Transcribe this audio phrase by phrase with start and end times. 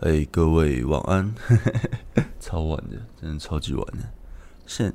[0.00, 1.34] 哎、各位晚安，
[2.38, 4.04] 超晚的，真的超级晚的。
[4.66, 4.92] 现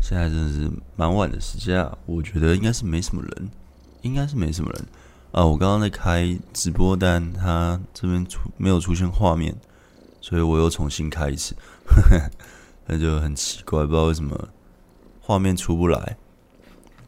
[0.00, 3.50] 现在真的是蛮晚的时间啊，我觉得应该是没什么人，
[4.02, 4.86] 应该是没什么人
[5.32, 5.44] 啊。
[5.44, 9.52] 我刚刚在开直播，但他这边出没有出现画面，
[10.20, 11.56] 所以我又重新开一次，
[12.86, 14.48] 那就很奇怪，不知道为什么
[15.20, 16.16] 画面出不来，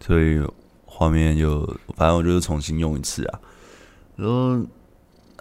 [0.00, 0.44] 所以
[0.84, 1.64] 画面就
[1.96, 3.40] 反正我就重新用一次啊，
[4.16, 4.66] 然后。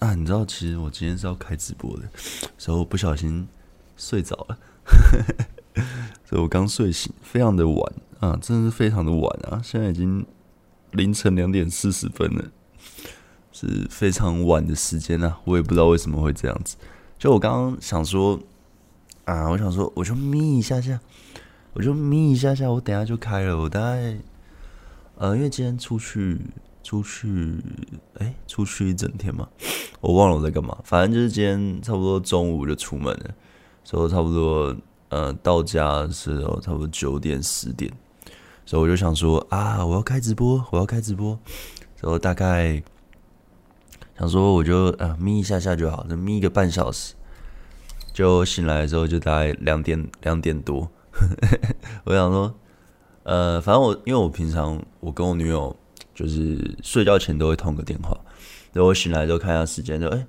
[0.01, 2.09] 啊，你知道，其实我今天是要开直播的，
[2.57, 3.47] 所以我不小心
[3.95, 4.57] 睡着了，
[6.25, 10.25] 所以我刚睡醒，非常的晚啊，真的是非常的晚啊，现在已经
[10.93, 12.45] 凌晨两点四十分了，
[13.51, 16.77] 是非常晚的时间啊，我也不知道为什么会这样子。
[17.19, 18.39] 就我刚刚想说
[19.25, 20.99] 啊，我想说，我就眯一下下，
[21.73, 24.17] 我就眯一下下，我等下就开了，我大概
[25.17, 26.39] 呃，因为今天出去。
[26.83, 27.55] 出去，
[28.17, 29.47] 哎，出去一整天嘛，
[30.01, 30.77] 我忘了我在干嘛。
[30.83, 33.29] 反正就是今天差不多中午就出门了，
[33.83, 34.75] 所以差不多
[35.09, 37.91] 呃到家的时候差不多九点十点，
[38.65, 41.37] 所以我就想说啊，我要开直播，我要开直播，
[41.95, 42.81] 所以大概
[44.17, 47.13] 想说我就啊眯一下下就好，就眯一个半小时，
[48.11, 50.89] 就醒来的时候就大概两点两点多，
[52.05, 52.53] 我想说
[53.23, 55.75] 呃，反正我因为我平常我跟我女友。
[56.21, 58.15] 就是睡觉前都会通个电话，
[58.71, 60.27] 然后我醒来之后看一下时间，就哎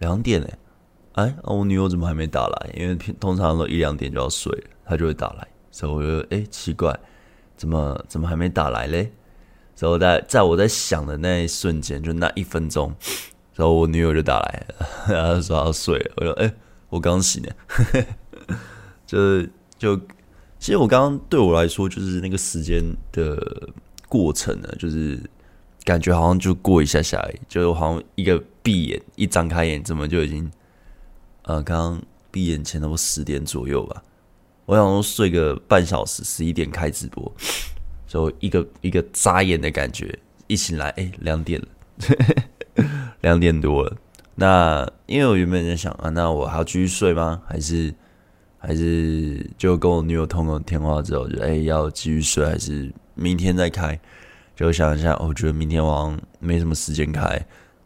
[0.00, 2.70] 两点哎，哎、我女友怎么还没打来？
[2.76, 6.94] 因为通常都一两点就要睡了，她就会打来，所以我就哎奇怪，
[7.56, 9.10] 怎么怎么还没打来嘞？
[9.78, 12.94] 然后在在我在想的那一瞬间，就那一分钟，
[13.54, 14.66] 然后我女友就打来，
[15.08, 16.52] 然后说要睡了，我说哎
[16.90, 17.50] 我刚醒呢，
[19.06, 19.96] 就是就
[20.58, 23.70] 其实我刚刚对我来说就是那个时间的。
[24.14, 25.18] 过程呢，就是
[25.82, 30.48] 感觉好像就过一下下而已，就好像一个闭眼一张开眼，怎么就已经
[31.42, 34.00] 呃，刚刚闭眼前都十点左右吧。
[34.66, 37.34] 我想说睡个半小时，十一点开直播，
[38.06, 40.16] 就一个一个眨眼的感觉，
[40.46, 41.68] 一醒来哎，两点了，
[43.22, 43.96] 两点多了。
[44.36, 47.42] 那因为我原本在想啊，那我还要继续睡吗？
[47.48, 47.92] 还是
[48.66, 52.90] 还是就跟我女友通了电话之后就哎要继续睡还是？
[53.16, 53.96] 明天再开，
[54.56, 57.40] 就想一下，我觉得明天晚上没什么时间开，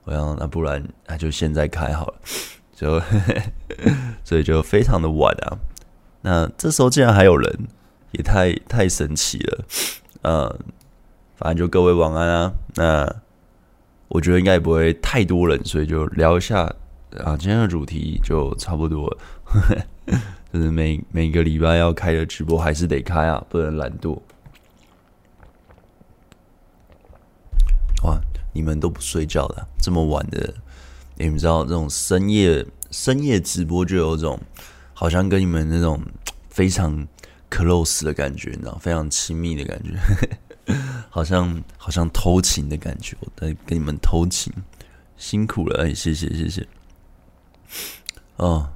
[0.05, 2.15] 我想那不然那就现在开好了，
[2.75, 2.99] 就
[4.25, 5.59] 所以就非常的晚啊。
[6.23, 7.69] 那这时候竟然还有人，
[8.13, 9.65] 也太太神奇了。
[10.23, 10.59] 嗯，
[11.37, 12.53] 反正就各位晚安啊。
[12.77, 13.17] 那
[14.09, 16.63] 我觉得应该也不会太多人，所以就聊一下
[17.19, 17.37] 啊。
[17.37, 19.19] 今天的主题就差不多了，
[20.61, 24.19] 是每每个礼拜要开的直播还是得开啊，不能懒惰。
[28.05, 28.21] 哇！
[28.55, 30.55] 你们都不睡觉的，这么晚的，
[31.17, 34.41] 你们知道这种深夜深夜直播就有种
[34.95, 36.01] 好像跟你们那种
[36.49, 37.07] 非常
[37.51, 40.75] close 的感觉，你知道，非常亲密的感觉，
[41.09, 44.53] 好像好像偷情的感觉，我在跟你们偷情，
[45.17, 46.67] 辛苦了，哎，谢谢谢谢。
[48.37, 48.71] 哦，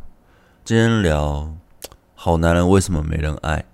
[0.64, 1.56] 今天聊
[2.24, 3.64] 好男人为什么没人爱？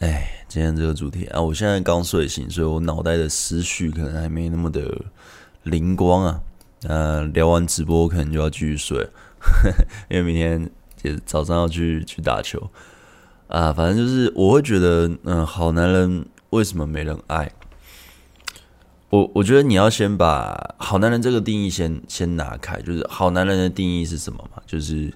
[0.00, 0.44] 哎。
[0.46, 4.94] 今天这个主题啊，我现在刚睡醒，所以我脑袋的思绪可能还没那么的
[5.62, 6.42] 灵光啊。
[6.82, 9.08] 呃，聊完直播可能就要继续睡，
[10.10, 12.70] 因为明天也早上要去去打球
[13.48, 13.72] 啊。
[13.72, 17.50] 反正就是我会觉得，嗯，好男人为什么没人爱？
[19.08, 24.62] 我我觉得你要先把好男人这个定义先先拿开，就是好男人的定义是什么嘛？
[24.66, 25.10] 就是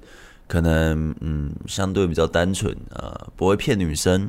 [0.47, 4.29] 可能嗯，相对比较单纯啊，不会骗女生。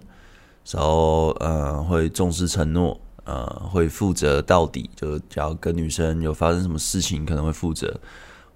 [0.69, 4.89] 然后，呃，会重视承诺，呃，会负责到底。
[4.97, 7.97] 就只要跟女生有发生什么事情，可能会负责，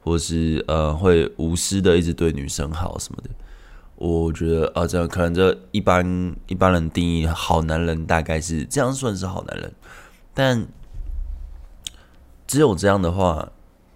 [0.02, 3.30] 或是呃，会无私的一直对女生好什么的。
[3.96, 9.74] 我觉得啊，这样可能这一般一般人定义好男人大概是这样，算是好男人。
[10.34, 10.68] 但
[12.46, 13.50] 只有这样的话，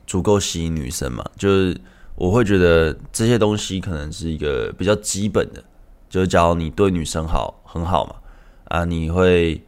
[0.07, 1.25] 足够吸引女生嘛？
[1.35, 1.81] 就是
[2.15, 5.63] 我会觉得这些东西可能是一个比较基本的。
[6.09, 8.15] 就假如你对女生好很好嘛，
[8.65, 9.61] 啊，你会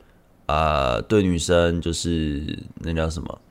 [0.46, 3.42] 啊、对女生就是那叫什么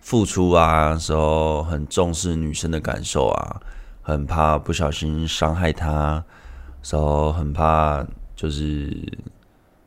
[0.00, 3.60] 付出啊，时候很重视女生的感受啊，
[4.02, 6.24] 很怕不小心伤害她，
[6.82, 8.04] 时候很怕
[8.34, 8.92] 就是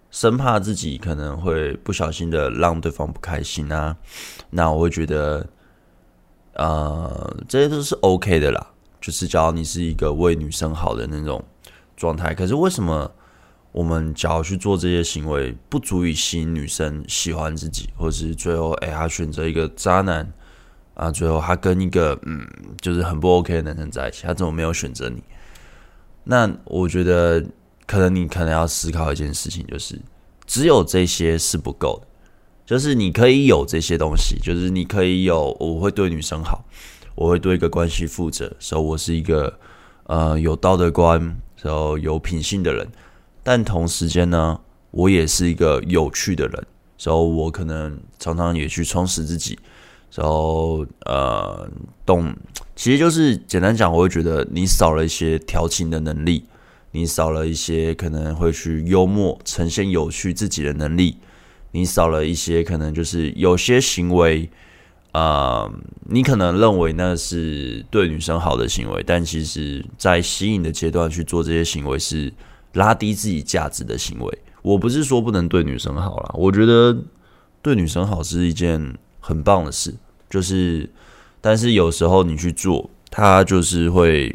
[0.09, 3.97] 生怕自己可能会不小心的让对方不开心啊，
[4.51, 5.45] 那我会觉得
[6.57, 8.67] 呃这些都是 OK 的啦，
[9.01, 11.43] 就是假如你是一个为女生好的那种。
[11.99, 13.11] 状态，可是为什么
[13.71, 20.31] 我们只要去做这些行为，不足以吸引女生喜欢自己，或是最后哎，他选择一个渣男，
[20.93, 22.47] 啊，最后他跟一个嗯，
[22.79, 25.23] 就是很不 OK 的男生在一起，他怎么没有选择你？
[26.23, 27.43] 那我觉得
[27.87, 29.99] 可能你可能要思考一件事情，就是
[30.45, 32.07] 只有这些是不够的，
[32.67, 36.65] 就是你可以有这些东西，就是你可以有，我会对女生好，
[37.15, 39.57] 我会对一个关系负责，所以我是一个
[40.03, 41.17] 呃有道德观，
[41.61, 42.85] 然后有品性的人，
[43.41, 44.59] 但同时间呢，
[44.91, 46.67] 我也是一个有趣的人，
[46.97, 49.57] 所以我可能常常也去充实自己。
[50.13, 51.69] 然后呃，
[52.05, 52.35] 懂，
[52.75, 56.43] 其实就是简单讲，我会觉得你少了一些调情的能力，
[56.91, 61.17] 你少了一些可能会去幽默、呈现有趣自己的能力，
[61.77, 64.49] 你少了一些可能就是有些行为，
[65.11, 65.71] 啊、呃，
[66.09, 72.33] 你可能认为那是对女生好的行为，但其实在吸引的阶段去做这些行为是
[72.73, 74.37] 拉低自己价值的行为。
[74.61, 76.97] 我不是说不能对女生好啦，我觉得
[77.61, 78.97] 对女生好是一件。
[79.19, 79.93] 很棒的事，
[80.29, 80.89] 就是，
[81.41, 84.33] 但是有时候你去做，它就是会，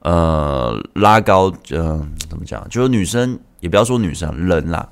[0.00, 2.62] 呃，拉高，嗯、怎么讲？
[2.68, 4.86] 就是女生也不要说女生，人啦，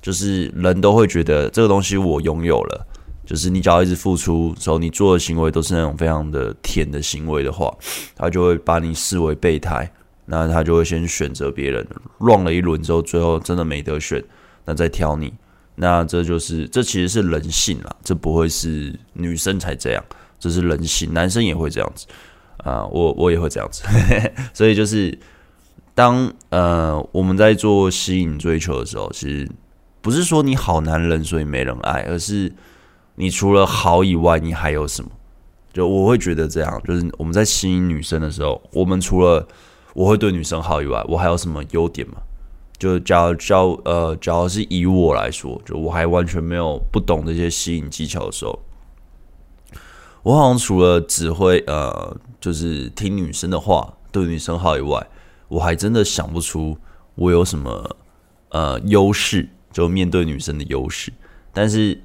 [0.00, 2.86] 就是人都会觉得这个东西我拥有了，
[3.26, 7.74] 就是你只要一直付出，时候你做的行为都是那种非常的甜的行为的话，
[8.16, 9.90] 他就会把你视为备胎，
[10.26, 11.86] 那他就会先选择别人。
[12.18, 14.22] 乱了一轮之后，最后真的没得选，
[14.64, 15.32] 那再挑你。
[15.76, 20.04] 那这就是，这其实是人性啦，这不会是女生才这样，
[20.38, 22.06] 这是人性，男生也会这样子。
[22.58, 23.82] 啊，我我也会这样子，
[24.52, 25.18] 所以就是
[25.94, 29.50] 当呃我们在做吸引追求的时候，其实
[30.00, 32.52] 不是说你好男人所以没人爱，而是
[33.16, 35.10] 你除了好以外，你还有什么？
[35.72, 39.46] 就我会觉得这样，就是我们在吸引女生的时候，我们除了
[39.94, 42.14] 我会对女生好以外，我还有什么优点吗？
[42.78, 48.58] 就假如教呃，假如是以我来说，就我还完全没有不懂这些吸引技巧的时候，
[50.22, 55.06] 我好像除了只会呃，就是听女生的话，对女生好以外，
[55.48, 56.78] 我还真的想不出
[57.14, 57.96] 我有什么
[58.48, 61.12] 呃优势，就面对女生的优势。
[61.52, 62.00] 但是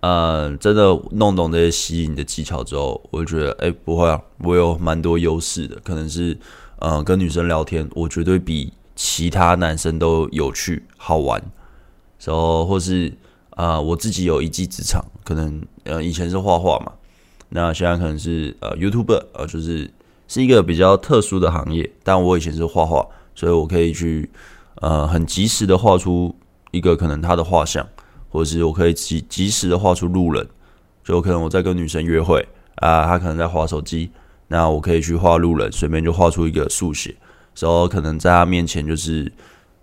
[0.00, 6.36] 呃，真的弄懂这些吸引的技巧之后，我就觉得哎，不会啊，我有蛮多优势的，可能是
[6.78, 8.72] 呃，跟女生聊天，我绝对比。
[8.98, 11.38] 其他男生都有趣好玩，
[12.24, 13.12] 然后或是
[13.50, 16.92] 啊、我自己有一技之长，可能呃以前是画画嘛，
[17.50, 19.90] 那现在可能是呃 YouTuber，呃就是
[20.26, 24.30] 是一个比较特殊的行业，但我以前是画画，所以我可以去
[24.76, 26.34] 呃很及时的画出
[26.70, 27.86] 一个可能他的画像，
[28.28, 30.46] 或者是我可以及及时的画出路人，
[31.04, 32.46] 就可能我在跟女生约会
[32.76, 34.10] 啊，她可能在划手机，
[34.48, 37.14] 那我可以去画路人，随便就画出一个速写。
[37.58, 39.32] 然后可能在他面前就是，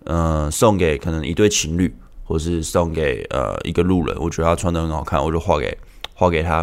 [0.03, 1.91] 嗯、送给可能一对情侣，
[2.23, 5.75] 或是送给呃一个路人，我觉得他穿得很好看，我就画给
[6.13, 6.57] 画给他。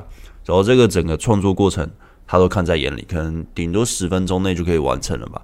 [0.44, 1.90] 然后这个整个创作过程，
[2.26, 5.42] 他都看在眼里，可能顶多十分钟内就可以完成了吧。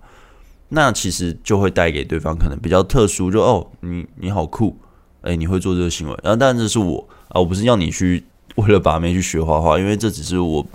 [0.68, 4.76] 那其实就会带给对方可能比较特殊，就哦，你你好酷，
[5.22, 6.16] 哎，你会做这个行为。
[6.22, 8.24] 然后当然这是我啊，我不是要你去
[8.56, 10.66] 为了把妹去学画画，因为这只是我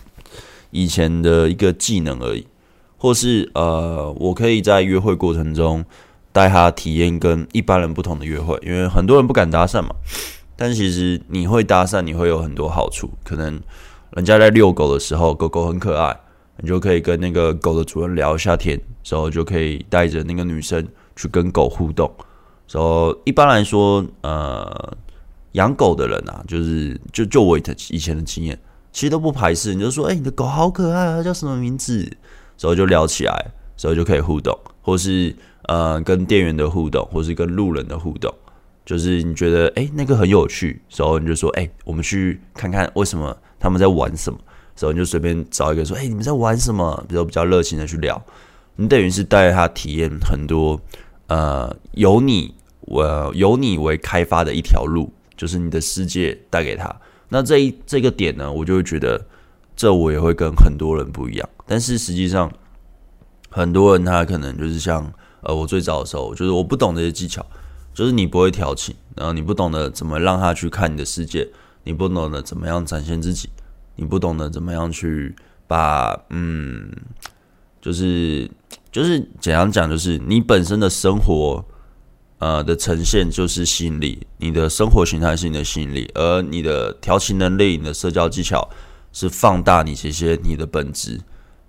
[0.71, 2.45] 以前的一个技能而已。
[2.97, 5.83] 或是呃，我可以在约会过程中
[6.31, 9.89] 带他体验跟一般人不同的约会，因为很多人不敢搭讪嘛。
[10.55, 13.09] 但其实你会搭讪，你会有很多好处。
[13.23, 13.59] 可能
[14.11, 16.15] 人家在遛狗的时候，狗狗很可爱，
[16.61, 18.79] 你就可以跟那个狗的主人聊一下天，
[19.09, 22.09] 然后就可以带着那个女生去跟狗互动。
[22.69, 24.97] 然后一般来说，呃，
[25.53, 28.57] 养狗的人啊，就是就就我以前的经验，
[28.93, 32.09] 其实都不排斥，你就说，哎，你的狗好可爱啊，叫什么名字？
[32.57, 38.31] 之后就聊起来，之后就可以互动，或是呃跟店员的互动，或是跟路人的互动，
[38.85, 44.39] 就是你觉得哎、那个很有趣，之后你就说哎、我们去看看为什么他们在玩什么，
[44.81, 48.19] 之后你就随便找一个说哎、你们在玩什么，比较比较热情的去聊，
[48.77, 50.81] 你等于是带他体验很多
[51.27, 56.95] 呃由你我由你为开发的一条路，就是你的世界带给他，
[57.29, 59.23] 那这一这个点呢，我就会觉得。
[59.73, 62.51] 这我也会跟很多人不一样，但是实际上，
[63.49, 65.11] 很多人他可能就是像
[65.41, 67.43] 呃，我最早的时候，就是我不懂这些技巧，
[67.91, 71.49] 就是你不会调情，然后你不懂得怎么让他去看你的世界，
[71.83, 73.49] 你不懂得怎么样展现自己，
[74.01, 75.33] 你不懂得怎么样去
[75.67, 76.91] 把嗯，
[77.79, 78.49] 就是
[78.91, 81.63] 就是怎样讲，就是你本身的生活
[82.39, 88.67] 呃的呈现就是吸引力，你的生活形态是你的吸引力，而你的调情能力、你的社交技巧。
[89.13, 91.19] 是放大你这些你的本质，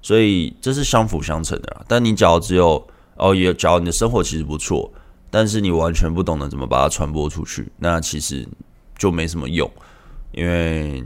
[0.00, 1.84] 所以这是相辅相成的。
[1.88, 2.86] 但你只要只有
[3.16, 4.88] 哦，也只要你的生活其实不错，
[5.28, 8.46] 但是你完全不懂得怎么把它传播出去，那其实
[8.96, 9.68] 就没什么用。
[10.30, 11.02] 因为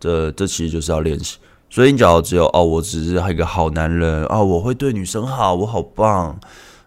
[0.00, 1.38] 这这其实就是要练习，
[1.68, 6.38] 所以你假如只有哦，我只是一个好男人啊，我会对女生好，我好棒。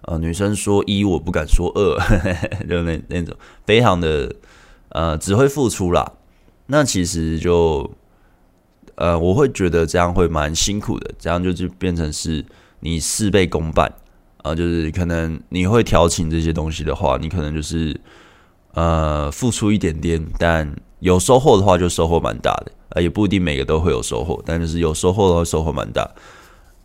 [0.03, 1.95] 呃，女生说一，我不敢说二，
[2.67, 3.35] 就那那种
[3.67, 4.33] 非常的
[4.89, 6.13] 呃，只会付出啦。
[6.65, 7.87] 那其实就
[8.95, 12.43] 呃，我会觉得这样会蛮辛苦的，这样就就变成是
[12.79, 13.93] 你事倍功半
[14.41, 17.95] 啊，就是可能你会调情这些东西的话，你可能就是
[18.73, 26.09] 呃付出一点点，但有收获的话就收获蛮大的，呃，也不一定每个都会有收获，但就是有收获的话收获蛮大。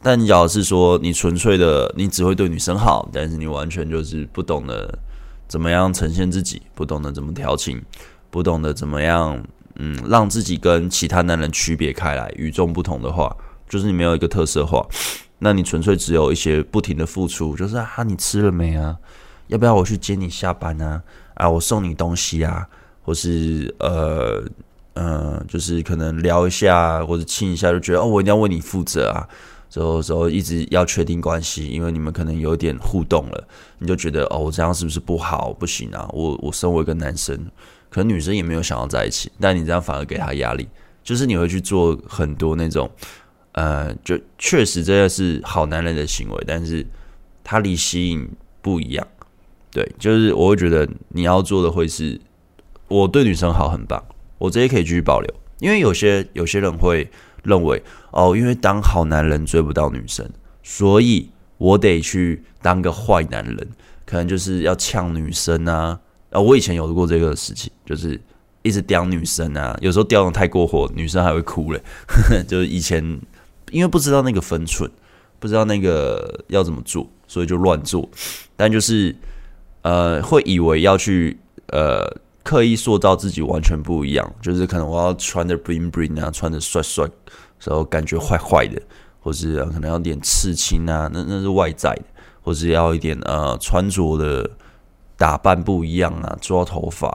[0.03, 4.99] 但你假如是说你纯粹的，你只会对女生好，但是你完全就是不懂得
[5.49, 7.83] 怎么样呈现自己，不懂得怎么调情，
[8.31, 9.43] 不懂得怎么样，
[9.77, 13.35] 嗯，让自己跟其他男人区别开来，与众不同的话，
[13.69, 14.87] 就是你没有一个特色化，
[15.41, 18.97] 那你纯粹只有一些不停的付出，就是啊，你吃了没啊？
[19.49, 21.03] 要不要我去接你下班啊？
[21.35, 22.69] 啊，我送你东西啊？
[23.03, 24.43] 或是呃
[24.97, 29.29] 呃，就是可能聊一下或者亲一下，就觉得哦，我一定要为你负责啊。
[29.69, 33.49] 之后之后一直要确定关系，因为你们可能有点互动了，
[33.79, 35.53] 你就觉得哦，我这样是不是不好？
[35.53, 36.09] 不行啊！
[36.13, 37.37] 我我身为一个男生，
[37.91, 40.67] 可能女生也没有想要在一起，但你这样反而给她压力，
[41.05, 42.91] 就是你会去做很多那种，
[43.53, 46.87] 呃，就确实这个是好男人的行为，但是
[47.45, 48.27] 他离吸引
[48.63, 49.07] 不一样。
[49.71, 52.19] 对，就是我会觉得你要做的会是，
[52.89, 54.03] 我对女生好很棒，
[54.39, 57.09] 我这些可以继续保留，因为有些有些人会。
[57.47, 60.29] 认为哦，因为当好男人追不到女生，
[60.65, 63.69] 所以我得去当个坏男人，
[64.05, 65.97] 可能就是要呛女生啊。
[66.31, 68.21] 啊，我以前有过这个事情，就是
[68.63, 71.81] 一直刁女生啊，有时候刁的太过火，女生还会哭嘞。
[72.49, 73.01] 就是以前
[73.71, 74.91] 因为不知道那个分寸，
[75.39, 78.11] 不知道那个要怎么做，所以就乱做。
[78.57, 79.15] 但就是
[79.83, 81.39] 呃，会以为要去
[81.69, 82.13] 呃。
[82.47, 87.05] 刻意塑造自己完全不一样，就是可能我要穿的 bling bling 啊，穿的帅帅，
[87.65, 88.81] 然后感觉坏坏的，
[89.19, 92.05] 或是可能要点刺青啊，那那是外在的，
[92.41, 94.49] 或是要一点呃穿着的
[95.17, 97.09] 打扮不一样啊，抓头发，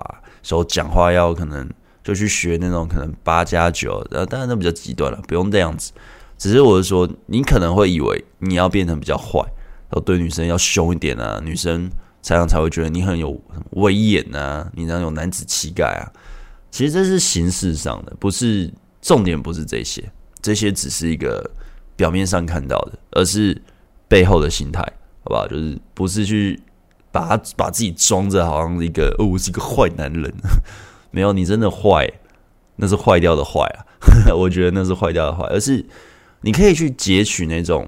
[0.46, 1.66] 然后讲话要可能
[2.04, 5.94] 就去学那种可能八加九，呃，当然那比较极端了，不用这样子。
[6.38, 9.40] 只是我是说，你可能会以为你要变成比较坏，
[9.88, 11.90] 然后对女生要凶一点啊，女生。
[12.22, 13.40] 这样才会觉得你很有
[13.72, 16.06] 威严啊，你这样有男子气概啊。
[16.70, 20.10] 其实这是形式上的，不是重点，不是这些，
[20.42, 21.50] 这些只是一个
[21.96, 23.62] 表面上看到的，而是
[24.08, 24.82] 背后的心态，
[25.24, 25.48] 好不好？
[25.48, 26.58] 就是不是去
[27.12, 30.34] 把他把自己装着，好像一个哦，我是一个坏男人，
[31.12, 32.10] 没有，你真的坏，
[32.78, 33.84] 那是坏掉的坏啊。
[34.34, 35.86] 我觉得那是坏掉的坏，而是
[36.42, 37.88] 你可以去截取那种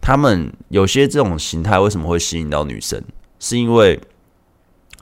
[0.00, 3.02] 他们有些这种形态为什么会吸引到女生。
[3.42, 4.00] 是因为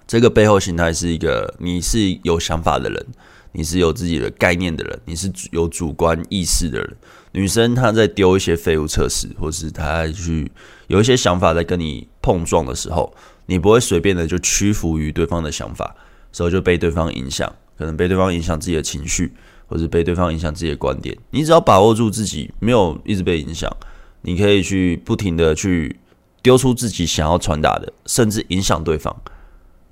[0.06, 3.06] 这个背后形态是一个你是有想法的人，
[3.52, 6.96] 你是有自己的概念的人，你是有主观意识的人。
[7.32, 10.50] 女生她在丢一些废物测试，或是她去
[10.86, 15.94] 有一些想法在跟你碰撞的时候，你不会随便的就屈服于对方的想法，
[16.32, 19.34] 所以就被对方影响，可能被对方影响自己的情绪，
[19.66, 21.14] 或是被对方影响自己的观点。
[21.30, 23.70] 你只要把握住自己，没有一直被影响，
[24.22, 26.00] 你可以去不停的去。
[26.42, 29.14] 丢出自己想要传达的，甚至影响对方，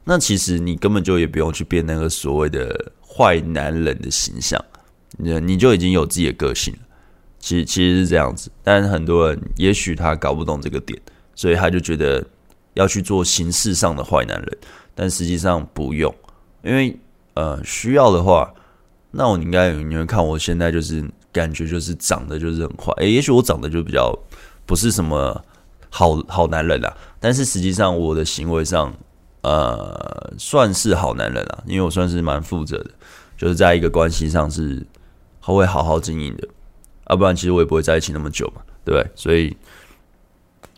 [0.04, 4.62] 那其实你根本就也不用去变那个所谓的坏男人的形象，
[5.18, 6.74] 你你就已经有自己的个性。
[7.38, 10.98] 其实其实是这样子，但很多人也许他搞不懂这个点，
[11.34, 12.24] 所以他就觉得
[12.74, 14.58] 要去做形式上的坏男人，
[14.94, 16.12] 但实际上不用，
[16.64, 16.98] 因为
[17.34, 18.52] 呃需要的话，
[19.10, 24.18] 那我应该你会看我现在就是感觉就是长得就是很坏，诶，也许我长得就比较
[24.64, 25.44] 不是什么。
[25.90, 28.92] 好好男人啊，但是实际上我的行为上，
[29.42, 32.90] 呃，算是好男人啊，因为我算是蛮负责的，
[33.36, 34.86] 就是在一个关系上是
[35.40, 36.46] 会好好经营的，
[37.08, 39.10] 要、不然其实我也不会在一起那么久嘛，对不对？
[39.14, 39.56] 所以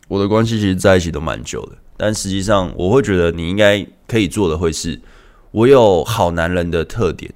[0.08, 5.00] 我的关系其实在一起都蛮久的，但实际上我会觉得你应该可以做的会是，
[5.50, 7.32] 我有好男人的特点，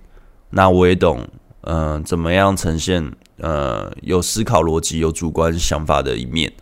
[0.51, 1.27] 那我也懂，
[1.63, 6.53] 嗯、怎么样呈现，呃，有思考逻辑、有主观想法的一面。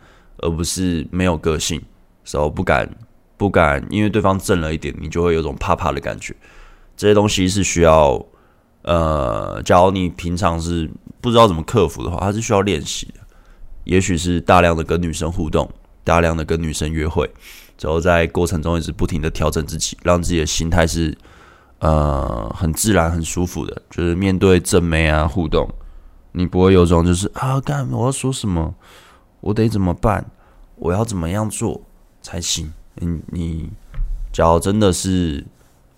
[0.42, 1.80] 而不是没有个性，
[2.24, 2.88] 所以不敢
[3.38, 6.36] 不敢，因为对方正了一点，你就会有种怕怕的感觉。
[6.96, 8.22] 这些东西是需要，
[8.82, 13.14] 呃，假如你平常是不知道怎么克服的话，它是需要练习的。
[13.84, 15.68] 也许是大量的跟女生互动，
[16.04, 17.28] 大量的跟女生约会，
[17.78, 21.16] 之后在过程中一直不停的调整自己，让自己的心态是
[21.80, 23.82] 呃很自然、很舒服的。
[23.90, 25.68] 就是面对正妹啊互动，
[26.32, 28.74] 你不会有种就是啊，干我要说什么？
[29.42, 30.24] 我得怎么办？
[30.76, 31.82] 我要怎么样做
[32.22, 32.72] 才行？
[32.94, 33.70] 你你，
[34.32, 35.44] 假如真的是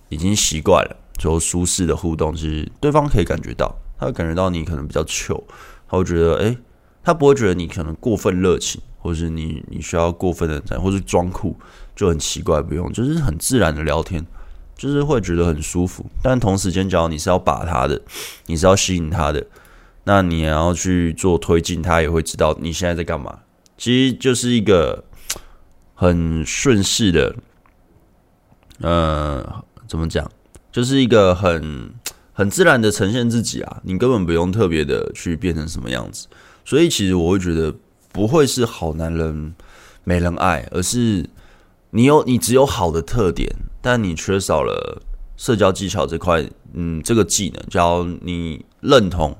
[0.09, 5.43] 已经习惯了，就舒适的互动，其实对方可以感觉到，他会感觉到你可能比较糗，
[5.89, 6.57] 他会觉得，哎，
[7.03, 11.57] 他不会觉得你可能过分热情，或是你你需要过分的在，或是装酷，
[11.95, 12.63] 就很奇怪。
[12.63, 14.25] 不用，就是很自然的聊天，
[14.77, 16.07] 就是会觉得很舒服。
[16.23, 18.01] 但同时间，讲你是要把他的，
[18.47, 19.47] 你是要吸引他的，
[20.05, 23.41] 那你也要去做推进，他也会知道你现在在干嘛。
[23.77, 25.05] 其实就是一个
[25.95, 27.35] 很顺势的，
[28.81, 30.31] 呃，怎么讲？
[30.71, 31.93] 就是一个很
[32.33, 36.27] 很自然的呈现自己啊，你根本不用特别的去变成什么样子。
[36.65, 37.75] 所以其实我会觉得
[38.13, 39.55] 不会是好男人
[40.03, 41.29] 没人爱，而是
[41.91, 43.49] 你有你只有好的特点，
[43.81, 45.03] 但你缺少了
[45.37, 49.37] 社交技巧这块，嗯，这个技能，叫你认同，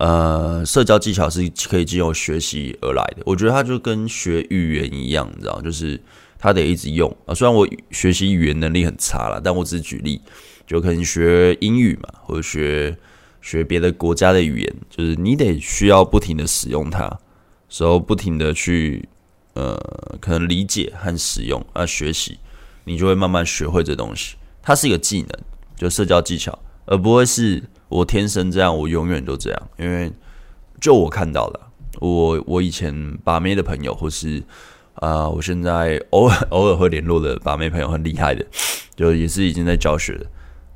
[0.00, 3.22] 呃，社交技巧是可以经由学习而来的。
[3.26, 6.00] 我觉得它就跟学语言一样，你知道，就是
[6.38, 7.34] 它得一直用啊。
[7.34, 10.18] 虽然我学习语言能力很差啦，但我只是举例。
[10.66, 12.96] 就可能学英语嘛，或者学
[13.42, 17.18] 学别的国家的语言，就是你得需要不停的使用它，
[17.68, 19.06] 时候不停的去
[19.54, 19.76] 呃，
[20.20, 22.38] 可能理解和使用啊，学习，
[22.84, 24.36] 你就会慢慢学会这东西。
[24.62, 25.28] 它是一个技能，
[25.76, 29.68] 就社交技巧，而不会是我天生这样，我永远都这样。
[29.76, 30.10] 因为
[30.80, 31.60] 就我看到的，
[32.00, 34.42] 我我以前把妹的朋友，或是
[34.94, 38.46] 啊、我现在偶尔 偶尔会联络的把妹朋友，很厉害的，
[38.94, 40.26] 就也是已经在教学的。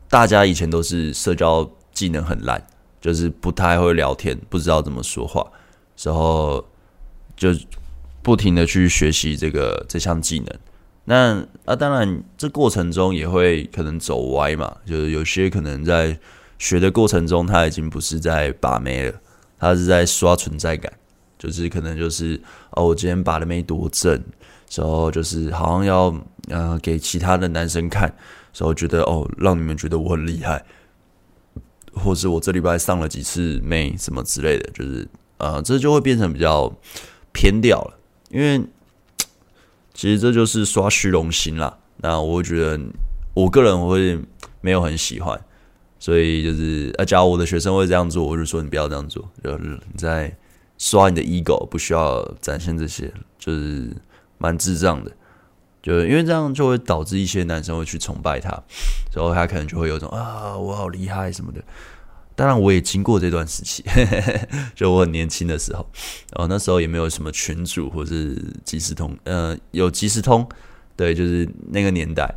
[0.09, 2.63] 大家以前都是社交技能很烂，
[3.01, 5.47] 就是不太会聊天，不知道怎么说话，
[6.03, 6.65] 然后
[7.37, 7.51] 就
[8.23, 10.49] 不停的去学习这个这项技能。
[11.05, 16.19] 那啊，当然这过程中也会可能走歪嘛，就是有些可能在
[16.59, 19.21] 学的过程中，他已经不是在把妹了，
[19.59, 20.93] 他是在刷存在感，
[21.39, 24.23] 就是可能就是哦，我今天把的妹多正，
[24.75, 26.15] 然后就是好像要
[26.49, 28.15] 呃给其他的男生看。
[28.53, 30.65] 所以我觉得哦，让你们觉得我很厉害，
[31.93, 35.09] 或是我这礼拜上了几次妹什么之类的，就是
[35.39, 36.73] 呃，这就会变成比较
[37.33, 37.99] 偏掉了。
[38.31, 38.65] 因为
[39.93, 41.77] 其实这就是刷虚荣心啦。
[41.97, 42.81] 那我觉得，
[43.35, 44.21] 我个人会
[44.61, 45.41] 没有很喜欢，
[45.99, 50.37] 所以就是啊，假如我的学生会这样做，我就说你不要这样做，就是你在
[50.79, 53.91] 刷你的 ego，不需要展现这些，就是
[54.39, 55.11] 蛮智障的。
[55.83, 58.51] 就因为这样就会导致一些男生会去崇拜他，
[59.15, 61.63] 然后他可能就会有种啊，我好厉害什么的。
[62.35, 63.85] 当然我也经过这段时期，
[64.75, 65.87] 就我很年轻的时候，
[66.33, 70.49] 然后那时候也没有什么群主或是即时通，呃，有即时通，
[70.97, 72.35] 对，就是那个年代，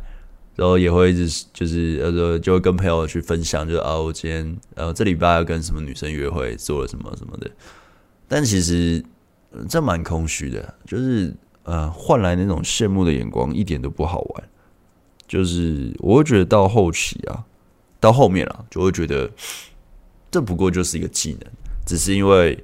[0.58, 7.50] 然后也会一直就是呃，就会跟朋友去分享，就啊，我今天呃这礼拜要跟什么女生约会，做了什么什么的。
[8.28, 9.02] 但其实
[9.70, 11.34] 这蛮空虚的，就是。
[11.64, 14.48] 呃，换来那种羡慕的眼光一点都不好玩。
[15.26, 17.44] 就是我会觉得到后期啊，
[18.00, 19.30] 到后面啊，就会觉得
[20.30, 21.42] 这不过就是一个技能，
[21.84, 22.58] 只是因为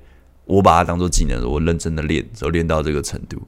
[0.47, 3.43] 我把它当做技能，我认真的练，就练到这个程度。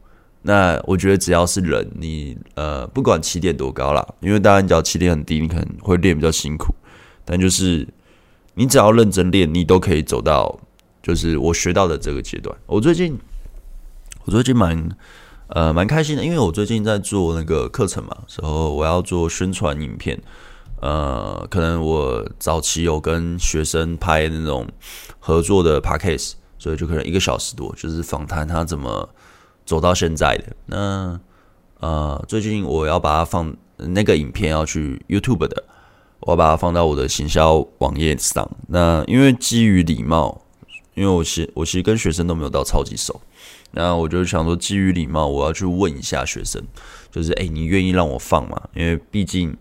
[0.46, 6.72] 那我觉得只要是人，你呃，不管起点多高啦，因为当然你只要起点很低，你可能会练比较辛苦。
[7.24, 7.87] 但就是
[8.54, 10.59] 你只要认真练，你都可以走到
[11.02, 12.56] 就是我学到的这个阶段。
[12.66, 13.18] 我最近，
[14.24, 14.88] 我最近蛮。
[15.48, 20.20] 呃，蛮开心的，因为我最近在做那个课程嘛，时候我要做宣传影片。
[20.80, 24.66] 呃，可能我早期有跟学生拍那种
[25.20, 29.09] 合作的 podcast，所以就可能一个小时多，就是访谈他怎么
[29.66, 30.57] 走到现在的。
[30.64, 31.20] 那
[31.81, 35.64] 呃，最近我要把它放那个影片要去 YouTube 的，
[36.20, 38.50] 我要把它放到我的行销网页上。
[38.68, 40.40] 那因为基于礼貌，
[40.94, 43.20] 因为我其我其实跟学生都没有到超级熟。
[43.72, 46.62] 那我就想说，基于礼貌，我要去问一下学生，
[47.11, 48.59] 就是诶，你愿意让我放吗？
[48.74, 49.55] 因为毕竟，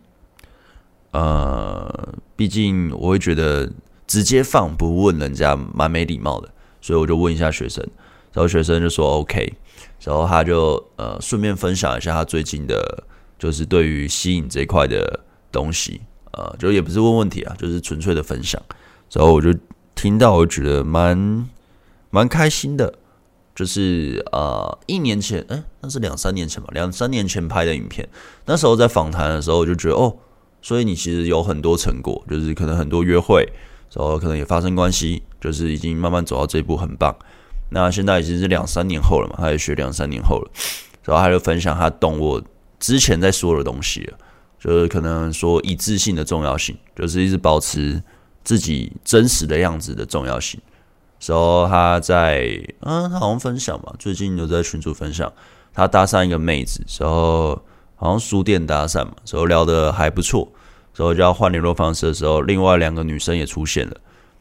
[1.11, 3.69] 呃，毕竟我会觉得
[4.07, 7.85] 直接放不问人家蛮没礼貌的，所以我就问一下学生，
[8.31, 9.53] 然后学生就说 OK，
[10.05, 13.03] 然后他就呃顺便分享一下他最近的，
[13.37, 15.19] 就是对于吸引这一块的
[15.51, 15.99] 东西，
[16.31, 18.61] 呃，就也不是问问题啊，就是纯粹的分享，
[19.11, 19.53] 然后我就
[19.95, 21.49] 听到，我觉得蛮
[22.09, 22.93] 蛮开心的。
[23.55, 28.05] 就是呃，一年前，哎、那是两三年前吧，两三年前拍的影片。
[28.47, 30.13] 那时候在访谈的时候，我就觉得哦，
[30.61, 33.47] 所以你其实有很多成果，就是可能很多约会，
[33.93, 37.15] 然后可能也发生关系，就是已经慢慢走到这一步，很棒。
[37.69, 40.51] 那现在已经是两三年后了嘛，他也学两三年后了，
[41.03, 42.41] 然后他就分享他懂我
[42.79, 44.17] 之前在说的东西了，
[44.59, 48.01] 就是可能说一致性的重要性，就是一直保持
[48.43, 50.59] 自己真实的样子的重要性。
[51.25, 52.47] 然后他在
[52.81, 55.31] 嗯，他好像分享嘛，最近有在群组分享，
[55.73, 57.59] 他搭讪一个妹子，时候
[57.95, 60.47] 好像书店搭讪嘛，时候聊得还不错，
[60.93, 63.97] 时候就要换联络方式的时候，另外两个女生也出现了，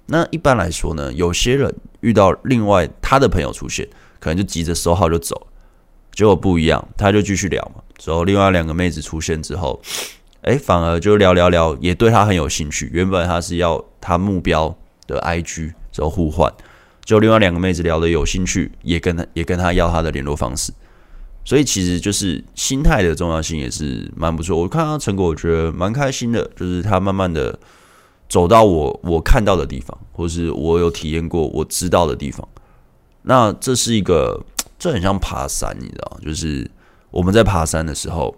[0.07, 3.89] 那一般来说呢，有些人遇到另外他的朋友出现，
[4.21, 5.47] 可能就急着收号就走，
[6.13, 7.83] 结果不一样，他就继续聊嘛。
[7.97, 9.81] 之后另外两个妹子出现之后，
[10.43, 12.91] 哎，反而就聊聊聊，也对他很有兴趣。
[12.93, 16.53] 原本他是要他目标的 IG，之后互换，
[17.03, 20.71] 就另外两个妹子聊得有兴趣，也跟他也跟他要他的联络方式。
[21.47, 24.55] 所以其实就是心态的重要性也是蛮不错。
[24.59, 27.59] 我看到成果，我觉得蛮开心的，就是他慢慢的。
[28.29, 32.49] 走到我我看到的地方，或是我有体验过我知道的地方，
[33.23, 34.45] 那这是一个，
[34.79, 36.69] 这很像爬山，你知道，就是
[37.11, 38.35] 我们在爬山的时候，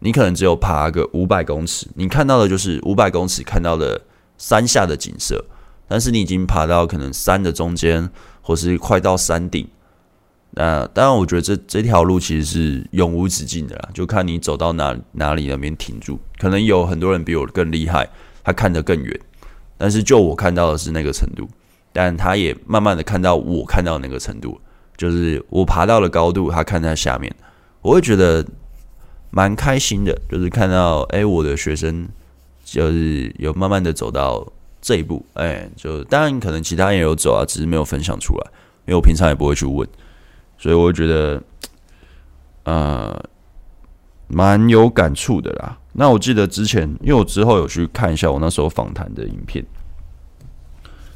[0.00, 4.00] 你可能只有爬个五百公尺，你看到的就是五百公尺看到的
[4.38, 5.44] 山下的景色，
[5.88, 8.08] 但是你已经爬到可能山的中间，
[8.40, 9.66] 或是快到山顶，
[10.52, 18.08] 那当然，我觉得这这条路其实是永无止境的啦，就看你走到哪哪里那边停住，可能有很多人比我更厉害，
[18.44, 19.20] 他看得更远。
[19.80, 21.48] 但是就我看到的是那个程度，
[21.90, 24.60] 但他也慢慢的看到我看到那个程度，
[24.94, 27.34] 就是我爬到了高度，他看在下面，
[27.80, 28.44] 我会觉得
[29.30, 32.06] 蛮开心的，就是看到哎、我的学生
[32.62, 34.46] 就是有慢慢的走到
[34.82, 38.50] 这一步，哎、就当然可能其他人也有走啊，只是没有分享出来，
[38.84, 39.88] 因为我平常也不会去问，
[40.58, 41.42] 所以我觉得，
[42.64, 43.24] 呃，
[44.28, 45.78] 蛮有感触的啦。
[45.92, 49.64] 那我记得之前，因为我之后有去看一下我那时候访谈的影片，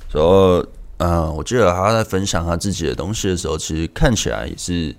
[0.09, 4.95] 说，呃，我记得他在分享他自己的东西的时候，其实看起来也是，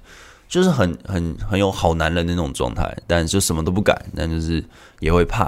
[0.48, 4.64] 就是很很很有好男人那种状态，但就什么都不敢，但就是
[5.02, 5.44] 也会怕，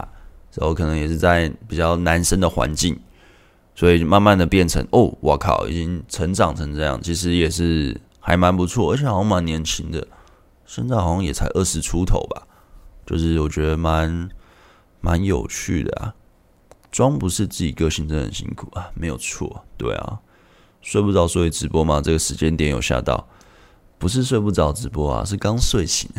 [0.55, 2.99] 然后可能也是在比较男生的环境，
[3.75, 10.05] 所以慢慢的变成，哦，我靠，已经成长成这样，其实也是还蛮不错，而且好像蛮年轻的，
[10.65, 12.43] 现在好像也才二十出头吧。
[13.07, 14.29] 就是我觉得蛮
[14.99, 16.13] 蛮有趣的啊，
[16.91, 20.19] 装不是自己个性真的很辛苦啊，没有错，对啊，
[20.81, 22.01] 睡不着所以直播吗？
[22.01, 23.29] 这个时间点有吓到，
[23.97, 26.09] 不是睡不着直播啊，是刚睡醒，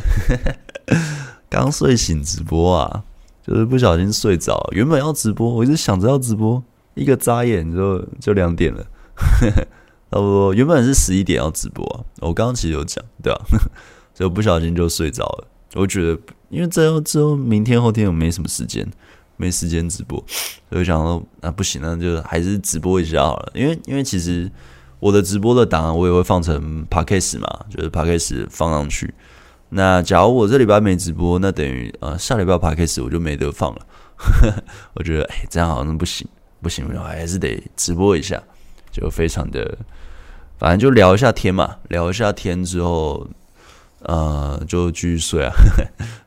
[1.51, 3.05] 刚睡醒直播啊，
[3.47, 8.83] 就是不小心睡着，原本要直播，我一直想着要直播，一个眨眼就就两点了，
[10.11, 11.85] 差不多，原本是十一点要直播，
[12.21, 13.45] 我刚刚其实有讲，对吧？
[14.15, 16.19] 所以不小心就睡着了，我觉得。
[16.49, 18.87] 因为之后之后明天后天我没什么时间，
[19.37, 20.23] 没时间直播，
[20.71, 23.53] 所以想说啊不行，那就还是直播一下好了。
[23.55, 24.51] 因为因为其实
[24.99, 29.13] 我的直播的档案我也会放成 Podcast 嘛，就是 Podcast 放上去。
[29.71, 33.87] 那假如我这礼拜没直播，那等于呃下礼拜 Podcast 我就没得放了。
[34.95, 36.27] 我觉得哎这样好像不行，
[36.63, 38.43] 不行，我还是得直播一下，
[38.91, 39.79] 就非常的，
[40.59, 43.29] 反正就聊一下天嘛，聊一下天之后。
[44.01, 45.53] 呃，就继续睡啊，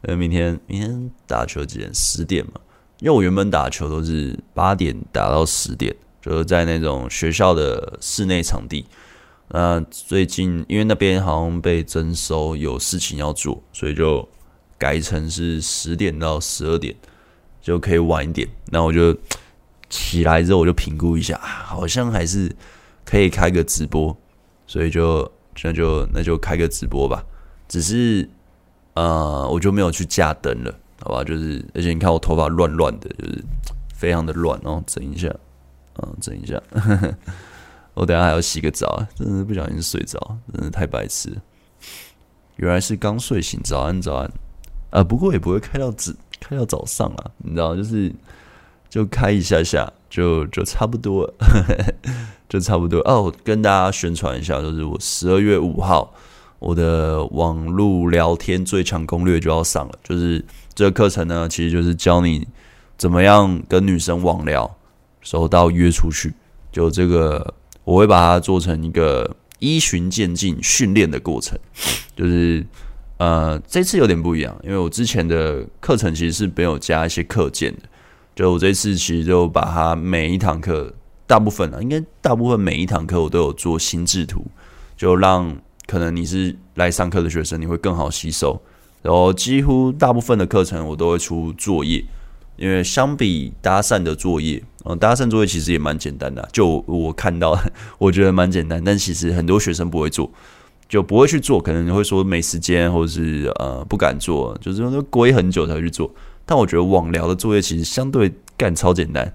[0.04, 1.90] 因 为明天明天打球几点？
[1.94, 2.54] 十点嘛。
[3.00, 8.86] 因为我原本打球都是八点打到十点，就是在那种学校的室内场地。
[9.48, 14.28] 那最近因为那边好像被征收，有事情要做，所以就
[14.78, 16.96] 改成是十点到十二点，
[17.62, 18.48] 就可以晚一点。
[18.68, 19.18] 那我就
[19.90, 22.56] 起来之后，我就评估一下，好像还是
[23.04, 24.16] 可以开个直播，
[24.68, 25.30] 所以就
[25.64, 27.26] 那就那就开个直播吧。
[27.72, 28.30] 只是，
[28.96, 31.24] 呃，我就没有去架灯了，好吧？
[31.24, 33.42] 就是，而且你看我头发乱乱的，就是
[33.96, 35.34] 非常的乱，哦整一下，
[36.04, 36.62] 嗯，整一下，
[37.96, 40.20] 我等下还要洗个澡，真的是不小心睡着，
[40.54, 41.34] 真的太白痴。
[42.58, 44.30] 原来是刚睡醒，早安早安，
[44.90, 48.14] 啊，不过也不会开到早，开到早上啊，你知道，就是
[48.90, 51.34] 就开一下下，就就差不多，
[52.50, 53.00] 就差不多。
[53.10, 56.14] 哦，跟大家宣传一下，就是我十二月五号。
[56.62, 60.46] 我的网络聊天最强攻略就要上了，就是
[60.76, 62.48] 这个课程呢，其实就是教你
[63.00, 64.78] 怎么样跟女生网聊，
[65.22, 66.32] 收到约出去。
[66.72, 71.58] 就这个，我会把它做成一个依循渐进训练的过程。
[72.16, 72.64] 就是
[73.18, 77.82] 呃，这次有点不一样，因为我之前的课程其实是没有加一些课件的。
[78.36, 80.94] 就我这次其实就把它每一堂课，
[81.26, 84.46] 大部分啊，应该大部分每一堂课我都有做心智图，
[84.96, 85.58] 就让。
[85.92, 88.58] 可能你是来上课的学生，你会更好吸收。
[89.02, 92.02] 然后几乎大部分的课程我都会出作业，
[92.56, 96.48] 因为相比搭讪的作业，嗯，搭讪作业其实也蛮简单的。
[96.54, 97.62] 就我看到，
[97.98, 100.32] 我觉得蛮简单，但其实很多学生不会做，
[100.88, 101.62] 就不会去做。
[101.62, 106.10] 可能你会说没时间，或者是呃不敢做，就是说归很久才去做。
[106.46, 109.34] 但我觉得网聊的作业其实相对干超简单，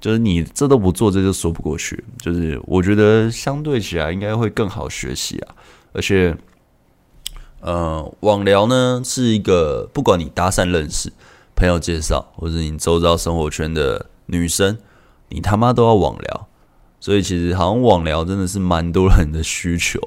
[0.00, 2.04] 就是你这都不做，这就说不过去。
[2.20, 5.56] 就是我觉得相对起来应该会更好学习啊。
[5.96, 6.36] 而且，
[7.60, 11.10] 呃，网聊呢是一个不管你搭讪认识、
[11.54, 14.76] 朋友介绍，或者你周遭生活圈的女生，
[15.30, 16.48] 你他妈都要网聊。
[17.00, 19.98] 所以其实好像网聊真的是蛮多人的需求。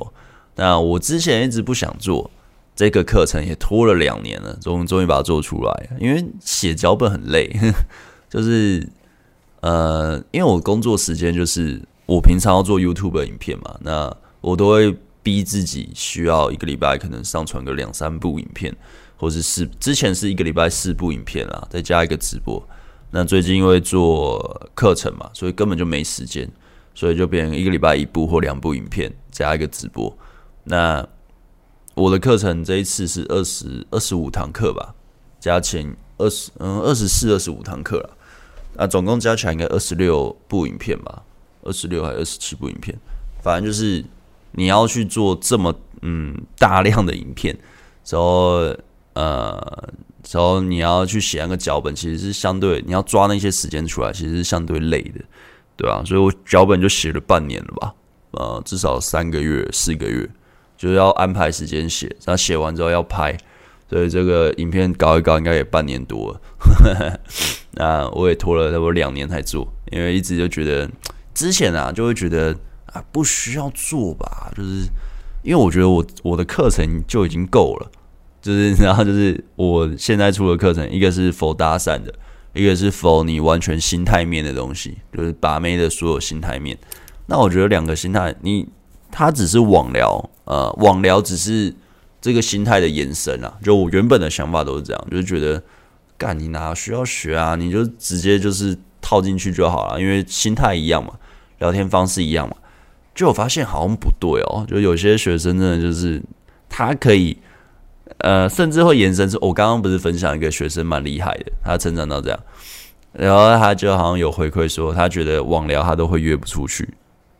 [0.56, 2.30] 那我之前一直不想做
[2.76, 5.90] 这个课程，也拖了两年了，终终于把它做出来。
[6.00, 7.50] 因为写脚本很累，
[8.30, 8.88] 就是
[9.62, 14.96] 呃，因为我工作时间就是我平常要做 YouTube 的影片嘛，那我都会
[15.30, 18.76] 逼自己需要一个礼拜可能上传个两三部影片，
[19.16, 22.68] 或是四之前是一个礼拜四部影片啦，再加一个直播。
[23.12, 26.50] 那最近因为做课程嘛，所以根本就没时间，
[26.96, 30.18] 所以就变成一个礼拜一部或两部影片加一个直播。
[30.64, 31.08] 那
[31.94, 34.96] 我的课程这一次是二十二十五堂课吧，
[35.40, 38.18] 加前二十嗯二十四二十五堂课了，
[38.74, 41.22] 那总共加起来应该二十六部影片吧，
[41.62, 42.98] 二十六还是二十七部影片，
[43.44, 44.04] 反正就是
[44.52, 47.58] 你要去做这么嗯大量的影片，
[48.08, 48.76] 然后
[49.14, 49.90] 呃
[50.32, 55.22] 然后你要去写那个脚本，其实是相对你要抓那些时间出来，其实是相对累的，
[55.76, 56.04] 对吧？
[56.06, 57.94] 所以我脚本就写了半年了吧，
[58.32, 60.30] 呃至少三个月四个月。
[60.78, 63.38] 就是要安排时间写，然后写完之后要拍，
[63.90, 67.20] 所以这个影片搞一搞应该也半年多了。
[67.76, 70.90] 那我也拖了差不多两年才做，因为一直就觉得
[71.34, 72.56] 之前啊就会觉得
[73.12, 74.88] 不需要做吧，就是
[75.44, 77.92] 因为我觉得我我的课程就已经够了，
[78.42, 82.14] 就是 然后就是我现在出的课程，一个是否搭讪的，
[82.54, 86.78] 一个是否你完全心态面的东西，就是把妹的所有心态面。
[87.28, 88.68] 那我觉得两个心态你。
[89.12, 91.74] 它只是网聊，呃，网聊只是
[92.22, 93.58] 这个心态的延伸啊。
[93.64, 95.64] 就我原本的想法都是这样，就是觉得，
[96.16, 97.56] 干你哪需要学啊？
[97.56, 101.14] 你就直接就是套进去就好了，因为心态一样嘛，
[101.58, 102.56] 聊天方式一样嘛。
[103.20, 106.22] 就我发现好像不对哦，就有些学生真的就是
[106.70, 107.38] 他可以，
[108.20, 109.38] 呃，甚至会延伸出。
[109.42, 112.40] 我刚刚不是分享一个学生蛮厉害的，他成长到这样，
[113.12, 116.88] 然后他就好像有回馈说，他觉得网聊他都会约不出去，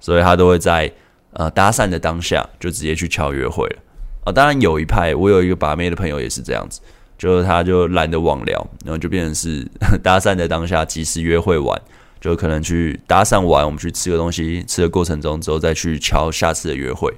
[0.02, 0.92] 所以他都会在。
[1.34, 3.80] 呃，搭讪的当下就直接去敲约会了
[4.24, 6.82] 啊、当然有一派，我有一个把妹的朋友也是这样子，
[7.20, 9.64] 就是他就懒得网聊，然后就变成是
[10.02, 11.80] 搭讪的当下即时约会完，
[12.20, 17.14] 就可能去搭讪完，我们去吃个东西，吃的过程中之后再去敲下次的约会。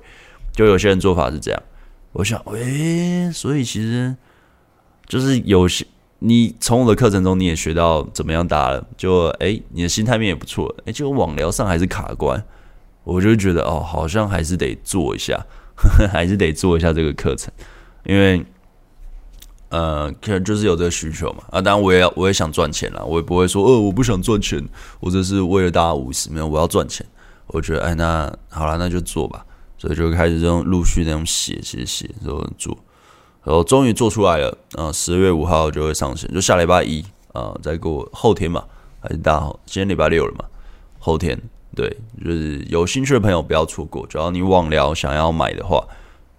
[0.54, 1.64] 就有些人做法是这样，
[2.12, 4.16] 我想，诶、所以其实
[5.08, 5.86] 就是有些
[6.20, 12.44] 你从我的课程中你也学到怎么样搭了，就诶、欸，你的心态面也不错，诶、欸，结果网聊上还是卡关。
[13.04, 15.34] 我就觉得哦，好像还是得做一下，
[15.76, 17.52] 呵呵，还是得做一下这个课程，
[18.04, 18.46] 因为
[19.72, 21.44] 呃，可能就是有这个需求嘛。
[21.50, 24.64] 啊，当然我也要，我也想赚钱啦，我也不会说，呃，我不想赚钱，
[25.00, 27.06] 我只是为了大家无私，没有，我要赚钱。
[27.48, 29.44] 我觉得，哎，那好了，那就做吧。
[29.78, 32.78] 所以就开始这种陆续那种写写写，然后做，
[33.44, 34.56] 然后终于做出来了。
[34.78, 37.04] 嗯、呃，十月五号就会上线，就下礼拜一
[37.34, 38.64] 啊、再过后天嘛，
[39.00, 40.46] 还是大后，今天礼拜六了嘛，
[41.00, 41.40] 后天。
[41.74, 41.90] 对，
[42.22, 44.06] 就是有兴趣的朋友不要错过。
[44.06, 45.82] 只要你网聊想要买的话，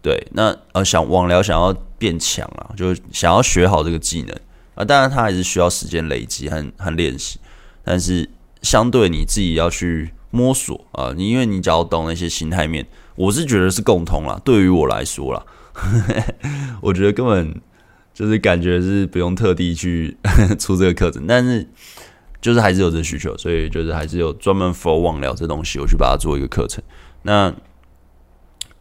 [0.03, 4.37] 对，那呃想网聊想要变强啊，就是想要学好这个技能
[4.75, 7.39] 啊，当然它还是需要时间累积和和练习。
[7.85, 8.29] 但是
[8.63, 14.41] 相对你自己要去摸索啊，你因为你只要懂那些心态面，我是觉得是共通啦。
[14.45, 15.43] 对于我来说啦，
[16.83, 17.61] 我觉得根本
[18.13, 20.17] 就是感觉是不用特地去
[20.59, 21.67] 出这个课程，但是。
[22.41, 26.83] 就是还是有这需求，所以就是还是有专门 for 网聊这东西，我去把它做一个课程。
[27.23, 27.55] 那，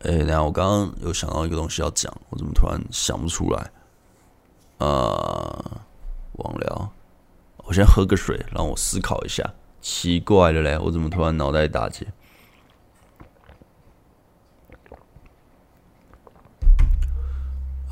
[0.04, 3.72] 哎、欸，等下我刚刚有想到一个东西要讲，我怎么突然想不出来？
[4.80, 5.82] 呃，
[6.34, 6.92] 网聊，
[7.58, 9.54] 我先喝个水，让我思考一下。
[9.80, 12.08] 奇怪了嘞，我怎么突然脑袋打结？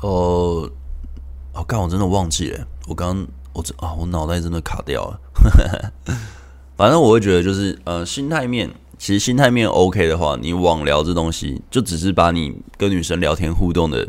[0.00, 0.70] 哦，
[1.52, 3.26] 哦，刚我真的忘记了，我刚。
[3.52, 5.20] 我这啊，我脑袋真的卡掉了。
[6.78, 8.70] 反正我会觉得，就是呃，心态面，
[9.00, 14.06] 其实心态面 OK 的话，你网聊这东西，就只是把你跟女生聊天互动的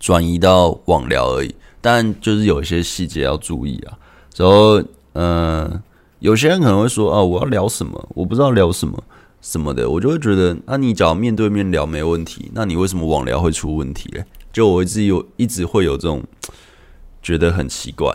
[0.00, 1.54] 转移到网聊而已。
[1.80, 3.96] 但就是有一些细节要注意啊。
[4.36, 5.80] 然后，呃，
[6.18, 8.08] 有些人可能会说啊，我要聊什么？
[8.16, 9.00] 我不知道聊什么
[9.40, 9.88] 什么的。
[9.88, 14.24] 我就会觉得，那你只要面对面聊没问题，那你为什么网聊会出问题嘞？
[14.52, 16.24] 就我一直有一直会有这种
[17.22, 18.12] 觉得很奇怪。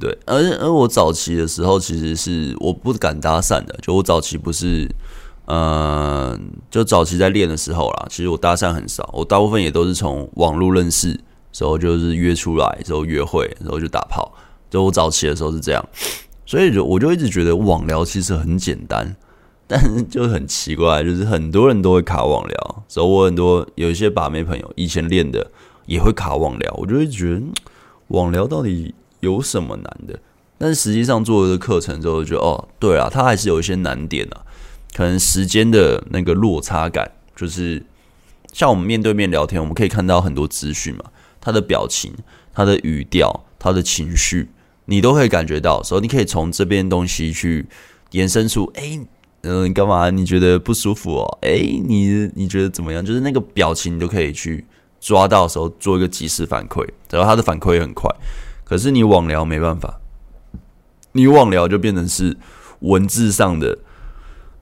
[0.00, 3.78] 对，而而我早期的时候，其实是我不敢搭讪的。
[3.82, 4.88] 就我早期不是，
[5.44, 11.20] 嗯、就早期在练的时候啦，其实我搭讪很少，我大部分也都是从网络认识，
[11.52, 14.32] 时候就是约出来，之后约会，然后就打炮。
[14.70, 15.86] 就我早期的时候是这样，
[16.46, 19.14] 所以就我就一直觉得网聊其实很简单，
[19.66, 22.84] 但是就很奇怪，就是很多人都会卡网聊。
[22.88, 25.50] 所以我很多有一些把妹朋友以前练的
[25.84, 27.42] 也会卡网聊，我就会觉得
[28.08, 28.94] 网聊到底。
[29.20, 30.18] 有什么难的？
[30.58, 34.44] 但是实际上做了课程之后，就哦，对啊，它还是有一些难点啊。
[34.94, 37.82] 可能时间的那个落差感，就是
[38.52, 41.04] 像我们面对面聊天，我们可以看到很多资讯嘛，
[41.40, 42.12] 他的表情、
[42.52, 44.50] 他的语调、他的情绪，
[44.86, 47.66] 你都可以感觉到，所以你可以从这边东西去
[48.10, 49.00] 延伸出，哎，
[49.42, 50.10] 嗯，你干嘛？
[50.10, 51.38] 你觉得不舒服哦？
[51.40, 53.02] 哎，你你觉得怎么样？
[53.02, 54.66] 就是那个表情，你都可以去
[55.00, 58.10] 抓到的时候做一个即时反馈，然后他的反馈也很快。
[58.70, 60.00] 可是你网聊没办法，
[61.10, 62.36] 你网聊就变成是
[62.78, 63.76] 文字上的。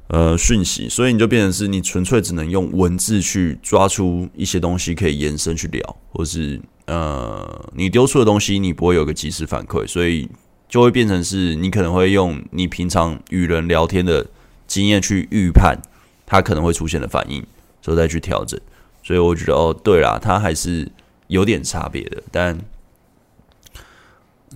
[0.07, 10.27] 呃，讯息，所以你就变成是你纯粹只能用文字去抓出一些东西可以延伸去聊，或是呃，你丢出的东西你不会有个即时反馈，所以
[10.66, 14.27] 就会变成是你可能会用你平常与人聊天的
[14.66, 15.79] 经验去预判
[16.25, 17.42] 他可能会出现的反应，
[17.83, 18.59] 之后再去调整。
[19.03, 20.90] 所以我觉得哦，对啦，它还是
[21.27, 22.59] 有点差别的，但。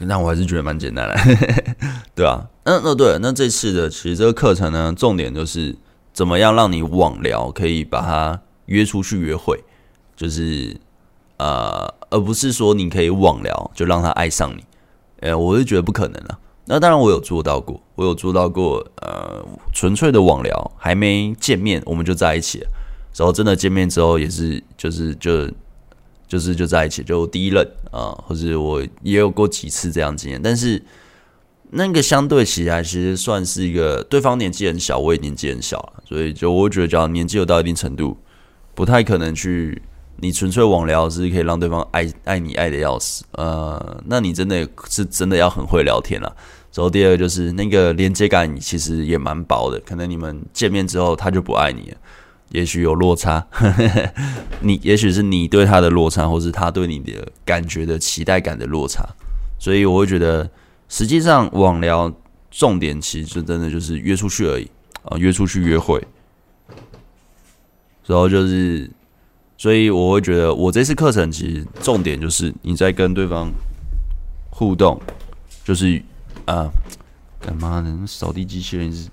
[0.00, 1.16] 那我还是觉得蛮简单的，
[2.14, 5.76] 对啊，嗯，那对，那这次的其实这个课程呢，重点就是
[6.12, 9.62] 怎么样让你网聊可以把他约出去约会，
[10.16, 10.76] 就是
[11.36, 14.64] 呃，而不是说你可以网聊就让他爱上你，
[15.20, 16.38] 呃，我是觉得不可能了。
[16.64, 22.68] 那当然我有做到过，我有做到过，呃，纯粹的网聊，还没见面我们就在一起了，
[23.16, 25.48] 然后真的见面之后也是就是就。
[26.32, 30.82] 就是就在一起，就第一任啊，或者我也有过几次这样经验，但是
[31.72, 38.16] 那个相对起来，其实算是一个对方年纪很小，我也年纪很小了，所以就我觉得，只要年纪有到一定程度，
[38.74, 39.82] 不太可能去
[40.16, 46.34] 你纯粹网聊是可以让对方爱爱你爱的要死，呃，那你真的是真的要很会聊天了。
[46.72, 51.96] 然后第二就是那个连接感其实也蛮薄的，可能你们见面之后他就不爱你了。
[52.52, 53.46] 也许有落差，
[54.60, 59.06] 你也许是你对他的落差，或是他对你的感觉的期待感的落差，
[59.58, 60.48] 所以我会觉得，
[60.88, 62.12] 实际上网聊
[62.50, 64.70] 重点其实真的就是约出去而已
[65.04, 66.02] 啊，约出去约会，
[68.06, 68.90] 然后就是，
[69.56, 73.50] 所以我会觉得，我这次课程其实重点就是你在跟对方
[74.50, 75.00] 互动，
[75.64, 76.02] 就是
[76.44, 76.70] 啊，
[77.40, 78.04] 干嘛呢？
[78.06, 79.08] 扫地机器人是。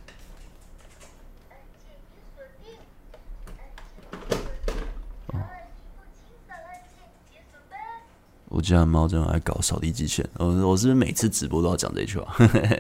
[8.50, 12.36] 我家猫真的爱搞扫地机器人，我我是不是每次直播都要讲这句话？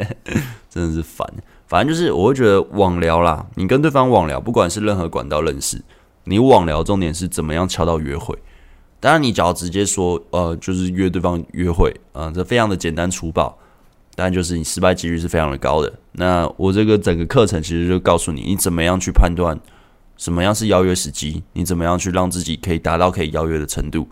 [0.69, 1.27] 真的是烦。
[1.67, 5.79] 反正就是我会觉得网聊啦，你跟对方网聊，不管是任何管道认识，
[6.23, 8.35] 你网聊重点是怎么样敲到约会。
[8.99, 13.55] 当然，你只要直接说呃，就是约对方约会啊，这非常的简单粗暴，
[14.15, 15.93] 但就是你失败几率是非常的高的。
[16.13, 19.55] 那我这个整个课程其实就告诉你，你怎么样去判断
[20.17, 24.07] 什么样是邀约时机，你怎么样去让自己可以达到可以邀约的程度。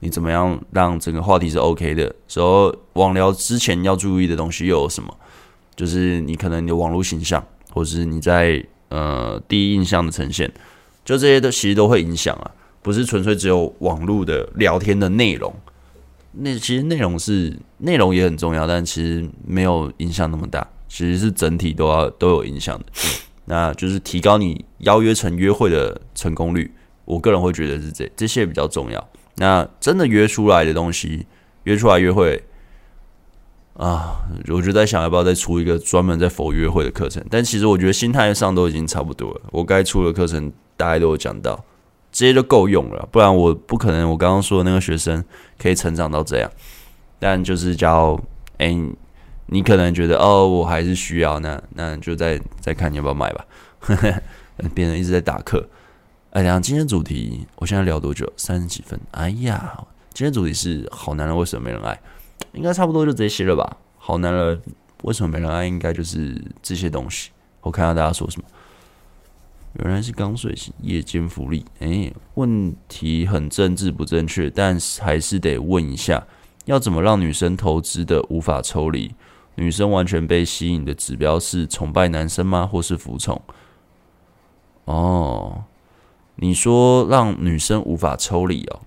[0.00, 2.14] 你怎么样让整个话题是 OK 的？
[2.26, 5.14] 时候网聊之前要注意的东西又有什么？
[5.76, 10.50] 就是你可能你的网络形象，或是你在呃第一印象的呈现，
[11.04, 12.50] 就这些都其实都会影响啊，
[12.82, 15.54] 不是纯粹只有网络的聊天的内容。
[16.32, 22.84] 那其实内容是内容也很重要，但其实没有影响那么大，其实是整体都要都有影响的。
[23.46, 26.72] 那就是提高你邀约成约会的成功率，
[27.04, 29.08] 我个人会觉得是这这些比较重要。
[29.40, 31.26] 那真的约出来的东西，
[31.64, 32.44] 约出来约会
[33.78, 37.24] 啊，我就在想要不要再出一个专门在否约会的课程。
[37.30, 41.64] 但其实我觉得心态上都已经差不多了，我该出的课程大概都有讲到，
[42.12, 43.08] 这些就够用了。
[43.10, 45.24] 不然我不可能我刚刚说的那个学生
[45.58, 46.50] 可以成长到这样。
[47.18, 48.20] 但就是叫
[48.58, 48.78] 哎、
[49.46, 53.46] 你可能觉得哦，我还是需要，那那就再再看你要不要买吧。
[53.78, 54.14] 呵呵
[54.74, 55.66] 别人一直在打课。
[56.30, 58.32] 哎呀，今天主题我现在聊多久？
[58.36, 58.98] 三十几分。
[59.10, 62.00] 哎呀，今天主题是好男人为什么没人爱？
[62.52, 63.76] 应该差不多就这些了吧？
[63.98, 64.62] 好男人
[65.02, 65.66] 为什么没人爱？
[65.66, 67.30] 应该就是这些东西。
[67.62, 68.46] 我看到大家说什么？
[69.82, 71.66] 原来是刚睡醒，夜间福利。
[71.80, 76.24] 哎，问题很政治不正确，但是还是得问一下：
[76.66, 79.12] 要怎么让女生投资的无法抽离？
[79.56, 82.64] 女生完全被吸引的指标是崇拜男生吗？
[82.64, 83.42] 或是服从？
[84.84, 85.64] 哦。
[86.42, 88.80] 你说让女生无法抽离哦，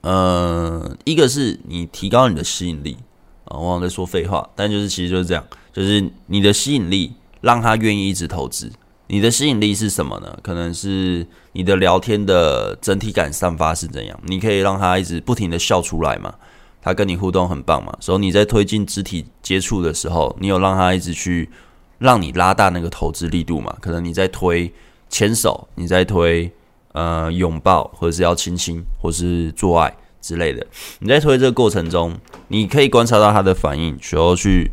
[0.00, 2.96] 呃，一个是你提高你的吸引力
[3.44, 8.68] 啊，我好像在说废话，但就是其实就是这样，就是你的吸引力让她愿意一直投资。
[9.06, 10.36] 你的吸引力是什么呢？
[10.42, 14.18] 可能是你的聊天的整体感散发是怎样？
[14.24, 16.34] 你可以让她一直不停的笑出来嘛，
[16.82, 21.48] 她跟你互动很棒嘛，所以你在推进肢体接触的时候，你有让她一直去
[21.98, 23.76] 让你拉大那个投资力度嘛？
[23.80, 24.72] 可能你在推。
[25.14, 26.50] 牵手，你在推，
[26.90, 30.66] 呃，拥抱，或者是要亲亲，或是做爱之类的。
[30.98, 34.72] 你在推这个过程中，你可以观察到他的反应，需要去，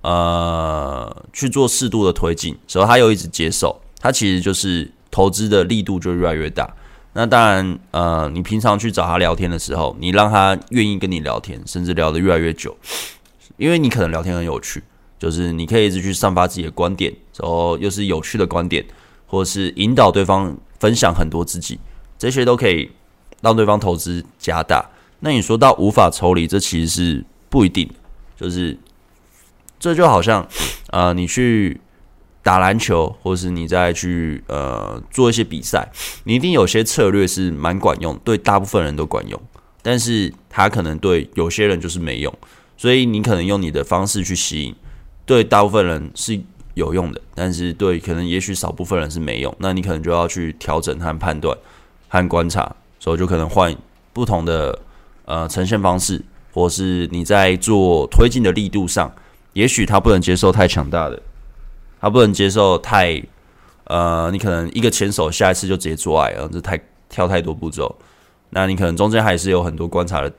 [0.00, 6.74] 呃去做适度的推进，时候他又一直接受，他其实就是投资的力度就越来越大。
[7.12, 12.74] 那当然，呃，你平常去找他聊天的时候，你让他愿意跟你聊天，甚至聊得越来越久，
[13.58, 14.82] 因为你可能聊天很有趣，
[15.18, 18.82] 就是你可以一直去散发自己的观点，然后又是有趣的观点，
[19.26, 21.78] 或者是引导对方分享很多自己，
[22.18, 22.90] 这些都可以
[23.40, 24.84] 让对方投资加大。
[25.20, 27.90] 那你说到无法抽离，这其实是不一定，
[28.36, 28.78] 就是
[29.78, 30.46] 这就好像，
[30.90, 31.80] 呃，你去。
[32.46, 35.90] 打篮球，或是你再去呃做一些比赛，
[36.22, 39.42] 你一定有些策略是蛮管用，对大部分人都管用，
[39.82, 42.32] 但是他可能对有些人就是没用，
[42.76, 44.72] 所以你可能用你的方式去吸引，
[45.24, 46.40] 对大部分人是
[46.76, 51.56] 有用的，但是对可能也许少部分人是没用，那你可能就要去调整和判断
[52.08, 53.74] 和观察，所以就可能换
[54.12, 54.78] 不同的
[55.24, 56.22] 呃呈现方式，
[56.52, 59.10] 或是你在做推进的力度上，
[59.54, 61.20] 也许他不能接受太强大的。
[61.98, 63.20] 他不能接受太，
[63.84, 67.92] 呃，你可能一个前手下一次就直接做爱，然后这太跳太多步骤，
[68.50, 70.30] 那你可能中间还是有很多观察的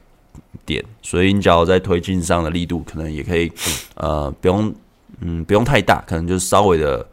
[0.67, 3.51] 点，所以你只要在推进上的力度可能也可以，
[3.95, 4.73] 呃，不用，
[5.21, 7.07] 嗯，不用太大，可能就是稍微的，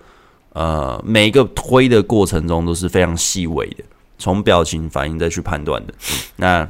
[0.53, 3.85] 呃，每一个推的过程中都是非常细微的，
[4.19, 5.95] 从表情反应再去判断的，
[6.37, 6.69] 那，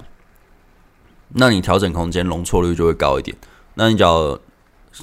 [1.30, 3.36] 那你调整空间容错率就会高一点，
[3.74, 4.38] 那你只要。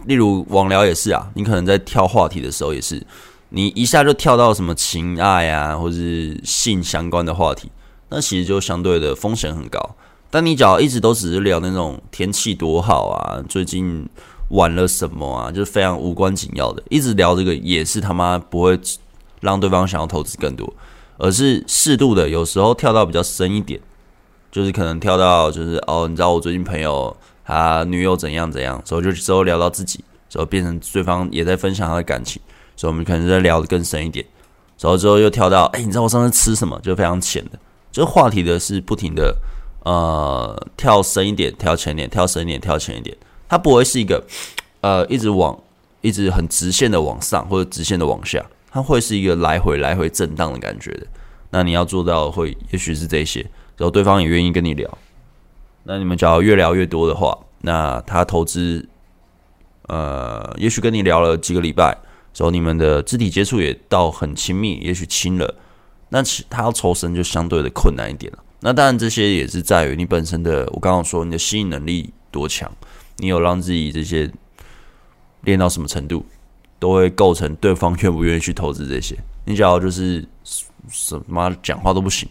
[0.06, 3.06] 例如网聊也是啊，你可能在跳话题的时候也是，
[3.50, 7.70] 你一下就跳到什么情爱啊，或是性相关的话题，
[8.08, 9.98] 那其实就相对的风险很高。
[10.30, 14.08] 但你只要一直都只是聊那种天气多好啊，最近
[14.52, 18.80] 玩了什么啊，就是非常无关紧要的，一直聊这个也是他妈不会
[19.41, 20.72] 让对方想要投资更多，
[21.18, 23.82] 而是适度的，有时候跳到比较深一点，
[24.52, 27.16] 就是可能跳到就是哦，你知道我最近朋友。
[27.43, 32.41] 他女友怎样怎样，所以就之后聊到自己，之后变成对方也在分享他的感情，
[32.78, 34.26] 所以我们可能在聊的更深一点，
[34.80, 36.80] 然后之后又跳到，哎、你知道我上次吃什么？
[36.82, 37.60] 就非常浅的，
[37.91, 39.36] 这个话题的是不停的，
[39.84, 43.18] 呃，跳深一点，跳浅一点，跳深一点，跳浅一点，
[43.52, 44.24] 它不会是一个，
[44.80, 45.60] 呃，一直往，
[45.99, 48.41] 一直很直线的往上或者直线的往下，
[48.72, 51.06] 它会是一个来回来回震荡的感觉的。
[51.49, 53.41] 那你要做到会，也许是这些，
[53.76, 54.89] 然后对方也愿意跟你聊。
[55.84, 58.88] 那你们只要越聊越多的话，那他投资，
[59.88, 61.88] 呃，也许跟你聊了几个礼拜，
[62.38, 65.56] 然后你们的肢体接触也到很亲密，也许亲了，
[66.08, 68.39] 那其他要抽身就相对的困难一点了。
[68.62, 72.72] 那当然这些也是在于你本身的，我刚刚说你的吸引能力多强，
[73.22, 74.30] 你有让自己这些
[75.42, 76.26] 练到什么程度，
[76.80, 79.16] 都会构成对方愿不愿意去投资这些。
[79.46, 80.28] 你只要就是
[80.90, 82.28] 什么讲话都不行，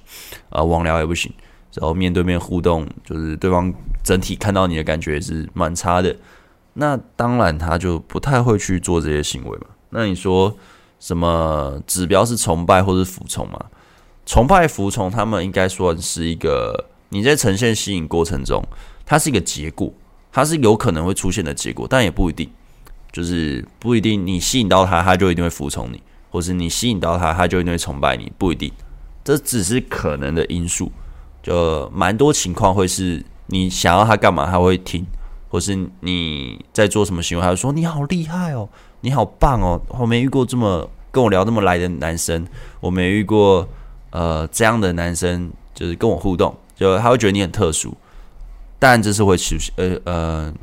[0.49, 1.33] 啊，网聊也不行。
[1.75, 3.73] 然后面对面互动，就是对方
[4.03, 6.17] 整体看到你的感觉是蛮差的，
[6.73, 9.69] 那当然他就不太会去做这些行为嘛。
[9.91, 10.53] 那你说
[10.99, 13.67] 什么指标是崇拜或是服从嘛？
[14.27, 18.61] 崇拜服从，他们应该算是一个你在呈现吸引过程中，
[19.07, 19.93] 它是一个结果，
[20.33, 22.49] 它是有可能会出现的结果，但也不一定，
[23.11, 28.71] 就是不一定你吸引到他，他就一定会服从你，或是你吸引到他，他就一定会崇拜你，不一定，
[29.25, 30.91] 这只是可能的因素。
[31.43, 35.05] 就蛮多情况会是你想要他干嘛，他会听，
[35.49, 38.69] 或是你在做什么行为，他会说你好厉害哦，
[39.01, 42.47] 你好棒哦，我没遇过这么跟我聊那么来的男生，
[42.81, 43.67] 我没遇过
[44.11, 47.97] 呃这样的男生，就是跟我互动，就他会觉得你很特殊，
[48.81, 50.55] 但这是会持续，呃呃，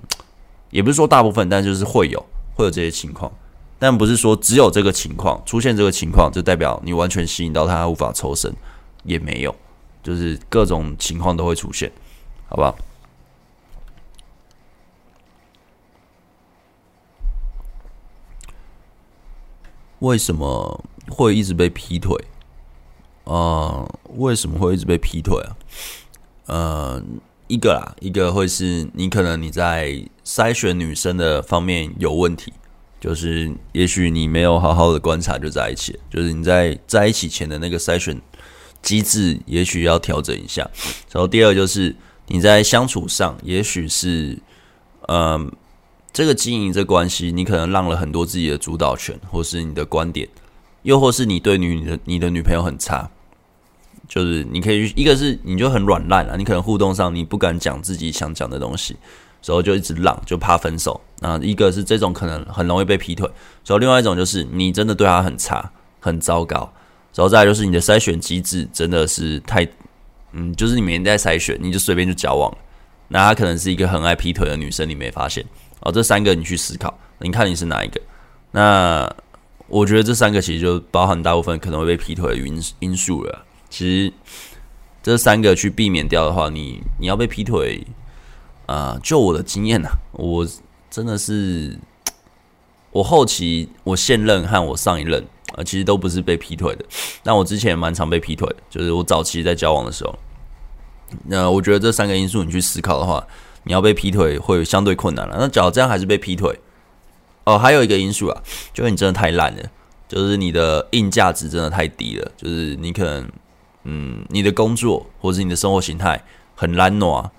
[0.72, 2.20] 也不是说大部分，但就是会有
[2.55, 3.32] 会有这些情况，
[3.80, 8.53] 但不是说只有这个情况出现这个情况就代表你完全吸引到他，无法抽身，
[9.03, 9.55] 也没有。
[10.03, 11.91] 就是各种情况都会出现，
[12.47, 12.78] 好不好？
[19.99, 22.15] 为什么会一直被劈腿？
[23.26, 25.57] 呃，为什么会一直被劈腿啊？
[26.45, 27.03] 呃，
[27.48, 32.54] 一个啦，一个会是你可能你在筛选女生的方面有问题，
[33.00, 38.22] 就是也许你没有好好的观察就在一起，就是你在在一起前的那个筛选。
[38.84, 40.62] 机制也许要调整一下，
[41.12, 41.93] 然后第二就是
[42.28, 44.38] 你在相处上，也许是，
[45.10, 45.52] 嗯，
[46.14, 50.30] 这个经营这关系，你可能让了很多自己的主导权，或是你的观点，
[50.84, 53.10] 又或是你对女的你的女朋友很差，
[54.08, 58.95] 就是你可以一个是你就很软烂啊，你可能互动上你不敢讲自己想讲的东西，
[59.45, 61.39] 然后就一直浪，就怕分手啊。
[61.41, 63.28] 一个是这种可能很容易被劈腿，
[63.66, 66.72] 然后另外一种就是你真的对他很差，很糟糕。
[67.16, 69.68] 然后再就是你的筛选机制真的是太，
[70.34, 72.55] 嗯，就是你每天在筛选，你就随便就交往，
[73.08, 75.43] 那她可能是一个很爱劈腿的女生，你没发现？
[75.80, 77.99] 哦，这三个你去思考，你看你是哪一个？
[78.51, 79.12] 那
[79.68, 83.45] 我觉得这三个其实就包含大部分可能会被劈腿的因因素了。
[83.78, 84.12] 其实
[85.04, 87.86] 这三个去避免掉的话，你你要被劈腿
[88.66, 90.48] 啊、就我的经验呐、啊，我
[90.90, 91.78] 真的是
[92.90, 95.24] 我后期我现任和我上一任
[95.56, 96.84] 啊、其实都不是被劈腿的。
[97.22, 100.18] 但我之前蛮常被劈腿，就是我早期在交往的时候。
[101.26, 103.24] 那我觉得这三个因素你去思考的话，
[103.64, 105.38] 你要被劈腿会相对困难了。
[105.40, 106.60] 那假如这样还是被劈腿，
[107.44, 108.42] 哦，还有一个因素啊，
[108.74, 109.64] 就是你真的太烂了，
[110.08, 113.30] 就是你的硬价值真的太低了，就是你可能，
[113.88, 116.24] 嗯，你的工作或是你的生活形态
[116.56, 117.30] 很烂惰，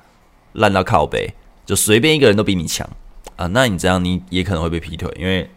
[0.55, 1.35] 烂到靠背，
[1.65, 2.89] 就随便一个人都比你强
[3.37, 5.49] 啊，那你这样你也可能会被劈腿，因为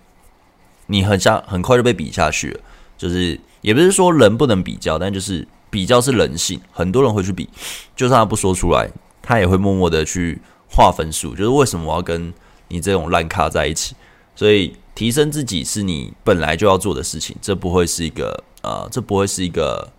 [0.88, 2.60] 你很像很快就被比下去了。
[2.98, 5.48] 就是也不是说人不能比较，但就是。
[5.72, 7.48] 比较是人性，很多人会去比，
[7.96, 8.89] 就算他不说出来，
[9.22, 11.34] 他也会默默的去划分数。
[11.34, 12.34] 就是为什么我要跟
[12.68, 13.96] 你这种烂咖在一起？
[14.36, 19.89] 所以提升自己是你本来就要做的事情，这不会是一个呃，这不会是一个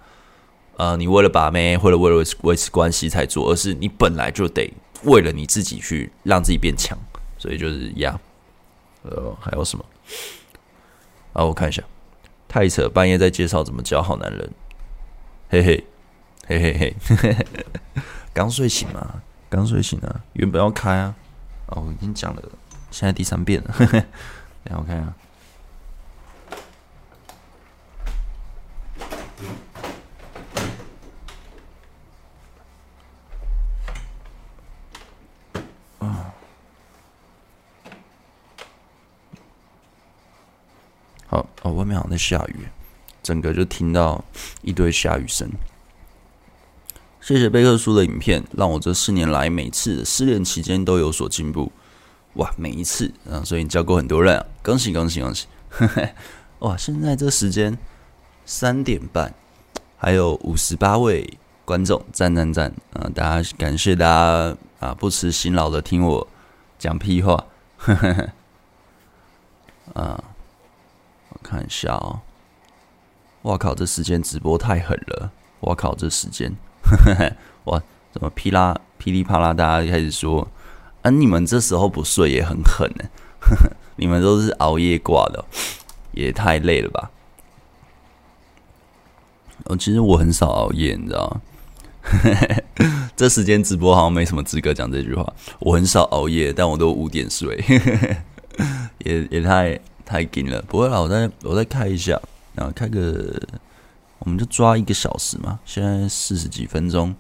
[0.83, 4.69] 呃，你为了把妹或者为了维持维持关系才做，而是你本来就得
[5.05, 6.99] 为了你自己去让自己变强。
[7.39, 8.19] 所以就是呀，
[9.03, 9.85] 呃，还有什么？
[11.35, 11.81] 啊，我看一下，
[12.49, 14.51] 太扯，半夜在介绍怎么教好男人。
[15.51, 15.87] 嘿嘿，
[16.49, 17.37] 嘿嘿嘿，
[18.35, 21.15] 刚睡醒嘛，刚睡醒啊，原本要开啊，
[21.67, 22.43] 哦，我已经讲了，
[22.91, 24.01] 现在第三遍了，嘿嘿，
[24.65, 25.15] 等下我看啊，
[35.99, 36.35] 啊，
[41.27, 42.67] 好，哦，外面好像在下雨。
[43.23, 44.23] 整个就听到
[44.63, 45.49] 一堆下雨声。
[47.21, 51.71] 谢谢贝克叔的影片，让我这四年来每次失恋期间都有所进步。
[52.35, 55.47] 哇，每一次啊，所以你教过很多人啊，恭喜恭喜恭喜！
[56.59, 57.79] 哇，现在这时间
[58.45, 59.33] 三点半，
[59.97, 63.09] 还有五十八位观众，赞赞赞啊！
[63.15, 66.27] 大家感谢大家啊，不辞辛劳的听我
[66.79, 67.47] 讲屁话。
[69.95, 70.25] 啊，
[71.43, 72.21] 看一下哦。
[73.43, 73.75] 哇靠！
[73.75, 75.33] 这时间直播太狠了！
[75.63, 75.95] 哇靠！
[75.97, 76.55] 这时间，
[77.65, 77.83] 哇，
[78.13, 80.47] 怎么噼啦噼里啪啦，大家开始说，
[81.03, 83.05] 啊，你们这时候不睡也很狠呢？
[83.97, 85.45] 你们都是熬夜挂的，
[86.13, 87.11] 也太累了吧？
[89.65, 91.41] 哦，其实我很少熬夜，你知道吗？
[93.17, 95.33] 这时间直播好像没什么资格讲这句话。
[95.61, 97.63] 我很少熬夜，但我都五点睡，
[98.99, 99.79] 也也太
[100.13, 100.61] 太紧了。
[100.69, 102.21] 不会啦，我再我再开一下。
[102.55, 103.41] 然后开个，
[104.19, 105.59] 我们就抓一个小时嘛。
[105.65, 107.15] 现在四十几分钟，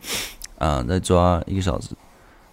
[0.59, 1.88] 啊，再抓一个小时，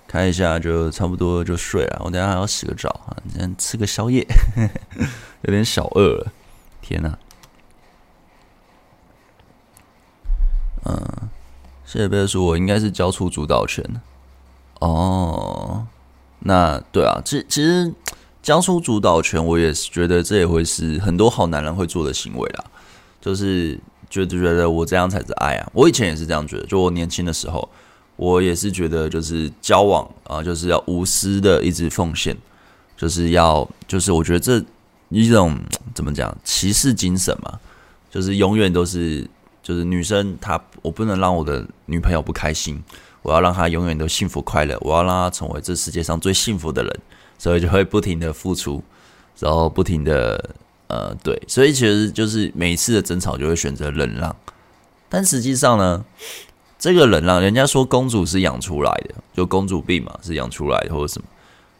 [0.07, 2.01] 开一下就差不多就睡了。
[2.05, 4.25] 我等下还要洗个澡啊，先吃个宵夜，
[5.43, 6.31] 有点小饿了。
[6.81, 7.19] 天哪！
[10.85, 11.29] 嗯，
[11.85, 13.83] 谢谢贝尔说，我应该是交出主导权。
[14.79, 15.85] 哦，
[16.39, 17.93] 那对啊，其其实。
[18.41, 22.65] 交出主导权，我也是觉得这也会是很多好男人会做的行为啦。
[23.21, 23.77] 就是
[24.09, 25.69] 觉得觉得我这样才是爱啊！
[25.73, 27.67] 我以前也是这样觉得，就我年轻的时候，
[28.15, 32.35] 我也是觉得就是交往啊，就是要无私的一直奉献，
[32.95, 34.63] 就是要就是我觉得这
[35.09, 35.59] 一种
[35.93, 37.59] 怎么讲骑士精神嘛，
[38.09, 39.29] 就是永远都是
[39.61, 42.81] 就是女生她我不能让我的女朋友不开心，
[43.21, 46.99] 我要让她永远都幸福快乐，我要让她成为这世界上最幸福的人。
[47.39, 48.83] 所以就会不停的付出，
[49.39, 50.53] 然后不停的
[50.85, 54.35] 呃对，所以其实就是每一次的争吵就会选择忍让，
[55.09, 56.05] 但实际上呢，
[56.77, 61.27] 这个忍让，人家说公主是养出来的，就公主病嘛是养出来的或者什么。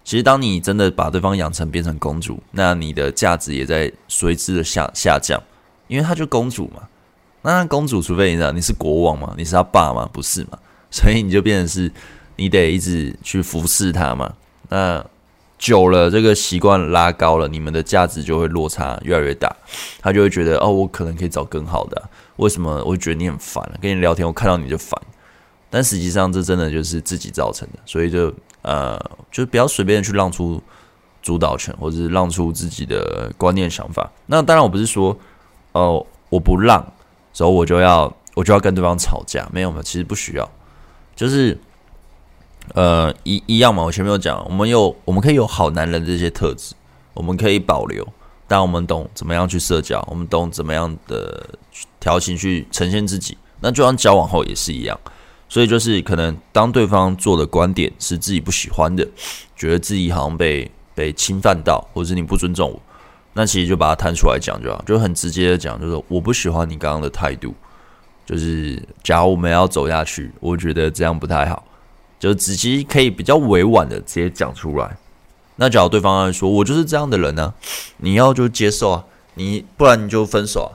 [0.04, 5.40] 其实当你真的把对方养成变成公主，那你的价值也在随之的下下降，
[5.88, 6.82] 因为她就公主嘛。
[7.42, 10.58] 那公主除非你知道你是国王嘛，你是他爸嘛，不是嘛？
[10.92, 11.92] 所以你就变成是
[12.36, 14.34] 你得一直去服侍她嘛。
[14.68, 15.06] 那
[15.60, 19.54] 久了，这个习惯拉高了，你们的价值就会落差越来越大。
[20.02, 22.02] 他就会觉得，哦，我可能可以找更好的。
[22.38, 22.82] 为什么？
[22.86, 25.00] 我觉得你很烦，跟你聊天，我看到你就烦。
[25.70, 27.80] 但实际上，这真的就是自己造成的。
[27.86, 28.98] 所以就呃，
[29.30, 30.64] 就不要随便去让出
[31.22, 34.10] 主导权，或者是让出自己的观念想法。
[34.28, 35.16] 那当然，我不是说
[35.74, 36.82] 哦，我不让，
[37.34, 39.46] 所以我就要我就要跟对方吵架。
[39.52, 40.50] 没有没有，其实不需要，
[41.18, 41.60] 就是。
[42.74, 46.76] 呃，一一样嘛，我前面有讲，我们有我们可以有好男人这些特质，
[47.14, 48.08] 我们可以保留，
[48.48, 51.50] 但我们懂怎么样去社交，我们懂怎么样的
[52.00, 53.38] 调情去呈现自己。
[53.62, 54.98] 那就像交往后也是一样，
[55.50, 59.06] 所以就是可能当对方做的观点是自己不喜欢的，
[59.56, 62.82] 觉得自己好像被被侵犯到，或者是你不尊重我，
[63.34, 67.54] 那其实就把它摊出来讲就好，就很直接的讲，就是我不喜欢你刚刚的态度，
[68.26, 71.62] 就是假如我们要走下去，我觉得这样不太好，
[72.20, 74.98] 就直接可以比较委婉的直接讲出来。
[75.56, 77.54] 那假如对方来说，我就是这样的人呢、
[77.98, 80.72] 你要就接受啊，你不然你就分手啊，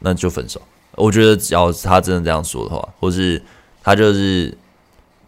[0.00, 0.62] 那就分手。
[0.94, 3.42] 我觉得只要他真的这样说的话，或是
[3.82, 4.56] 他就是。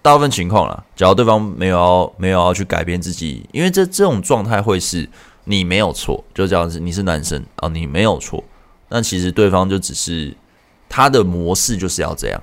[0.04, 5.08] 大部分情况啦，只要对方没有要没有要去改变自己，因为这这种状态会是
[5.44, 8.44] 你没有错，就这样子，你是男生啊，你没有错，
[8.90, 10.36] 那其实对方就只是
[10.90, 12.42] 他的模式就是要这样，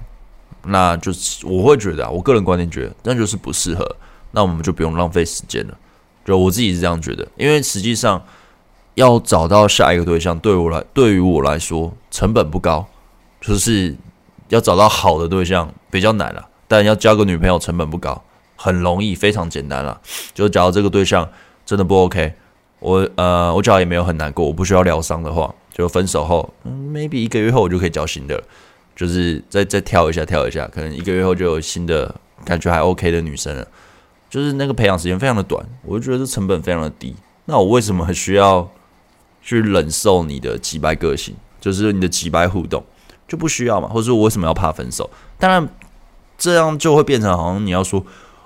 [0.63, 3.95] 那就是我会觉得啊，我个人观点觉得那就是不适合，
[4.31, 5.77] 那我们就不用浪费时间了，
[6.23, 8.23] 就我自己是这样觉得，因为实际上
[8.95, 12.85] 要找到下一个对象，对我来对于我来说成本不高，
[13.39, 13.95] 就是
[14.49, 16.47] 要找到好的对象比较难了。
[16.67, 18.23] 但要交个女朋友成本不高，
[18.55, 19.99] 很容易，非常简单了。
[20.33, 21.27] 就假如这个对象
[21.65, 22.33] 真的不 OK，
[22.79, 28.41] 我呃，我假如也没有很难过，我不需要疗伤的话，就分手后，嗯，maybe 一个月后我就可以交新的，
[29.01, 32.13] 就是再再跳一下，跳一下，可能一个月后就有新的
[32.45, 33.67] 感觉还 OK 的女生了。
[34.29, 37.15] 就是那个培养时间非常的短，我就觉得这成本非常的低。
[37.45, 38.69] 那我为什么还需要
[39.41, 42.83] 去忍受你的机掰个性，就是你的机掰互动
[43.27, 43.87] 就不需要嘛？
[43.87, 45.09] 或者说我为什么要怕分手？
[45.39, 45.67] 当然。
[46.37, 48.03] 这样就会变成好像你要说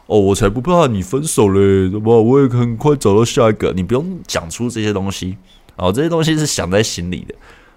[0.08, 3.72] 哦，我才不怕你分手嘞，怎么我也很快找到下一个。
[3.72, 5.38] 你不用讲出这些东西
[5.78, 7.34] 哦，这些东西是想在心里的，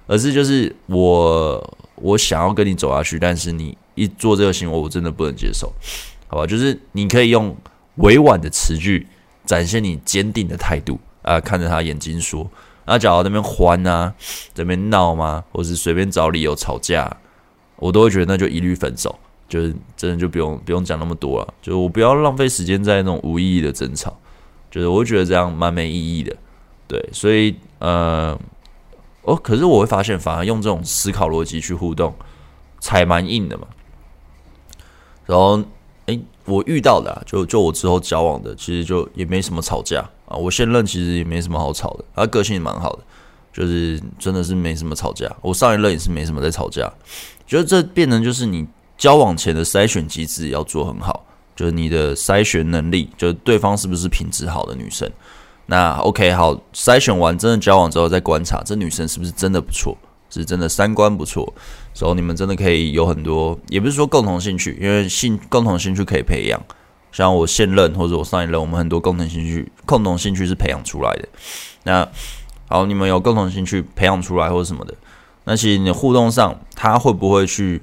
[0.08, 5.72] 而是就是我我想要跟你走下去，但是你一做这个行为，我真的不能接受，
[6.26, 6.44] 好吧？
[6.44, 7.56] 就是你可以用
[7.96, 9.06] 委婉的词句
[9.46, 12.50] 展现你坚定的态度啊，看着他眼睛说，
[12.86, 14.12] 那假如那边欢啊，
[14.52, 15.44] 这边闹吗？
[15.52, 17.16] 或是随便找理由吵架，
[17.76, 19.16] 我都会觉得那就一律分手。
[19.48, 24.14] 就是真的就不用不用讲那么多了，就是我不要浪费时间在那种无意义的争吵，
[24.70, 26.36] 就是我觉得这样蛮没意义的，
[26.86, 28.38] 对，所以呃，
[29.28, 32.14] 哦，可是我会发现，反而用这种思考逻辑去互动，
[32.80, 33.66] 才蛮硬的嘛。
[35.26, 35.62] 然后，
[36.06, 40.36] 诶，我遇到的啊，就就我之后交往的，其实就也没什么吵架啊。
[40.36, 43.02] 我现任其实也没什么好吵的，他个性也蛮好的，
[43.52, 45.30] 就是真的是没什么吵架。
[45.42, 46.92] 我上一任也是没什么在吵架，
[47.46, 48.66] 觉得这变成就是你。
[48.98, 51.24] 交往前的筛选机制要做很好，
[51.54, 55.08] 就是你的筛选能力，就是对方是不是品质好的女生。
[55.70, 59.94] 那 OK，好，筛选完真的交往之后再观察，这女生是不是真的不错，
[60.30, 61.52] 是真的三观不错，
[61.92, 66.58] 所以你们真的可以有很多，也不是说共同兴趣，因为兴共同兴趣可以培养。
[67.12, 71.28] 像我现任或者我上一任，我们很多共同兴趣，共同兴趣是培养出来的。
[71.84, 72.08] 那
[72.68, 74.94] 好，你们有共同兴趣培养出来或者什么的，
[75.44, 77.82] 那其实你互动上，他会不会去？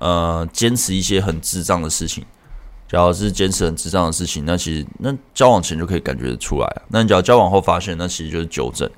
[0.00, 2.22] 呃，坚持一些很智障的事情，
[2.86, 6.82] 只要是坚持很智障的事情，那其实那交往前就可以感觉得出来了。
[6.88, 8.88] 那你只要交往后发现，那其实就是纠正。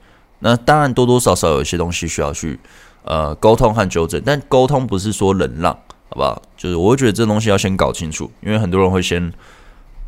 [0.41, 2.59] 那当然多多少少有一些东西需要去
[3.05, 5.72] 呃沟通和纠正，但沟通不是说忍让，
[6.11, 6.43] 好不好？
[6.57, 9.32] 就是我会觉得这东西要先搞清楚，因为很多人会先，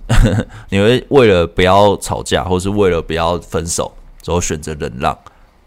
[0.71, 5.17] 你会为了不要吵架，或是为了不要分手，之后选择忍让。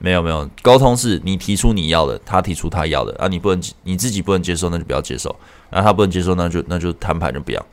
[0.04, 5.30] 没有没有，沟通是你提出你要的，他提出他要的啊，你不能你自己不能接受，那就不要接受；
[5.70, 7.64] 然后他不能接受，那就那就摊牌就不要。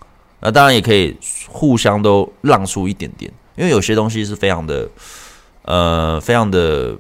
[0.41, 1.17] 那当然也可以
[1.49, 4.89] 互相都让出一点点，因为有些东西是非常的
[5.63, 6.97] 呃，非常的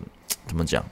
[0.46, 0.84] 怎么讲，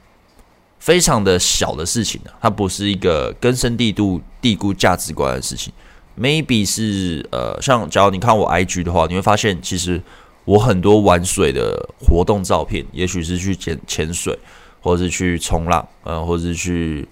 [0.79, 5.73] 非常的小的事情啊，它不是一个根深蒂固蒂固价值观的事情。
[6.19, 10.03] Maybe 是呃，像假如你看我 IG 的话，你会发现其实。
[10.47, 14.39] 我很多玩水的活动照片，也许是去潜潜水，
[14.81, 17.09] 或者是去冲浪，呃，或者是去，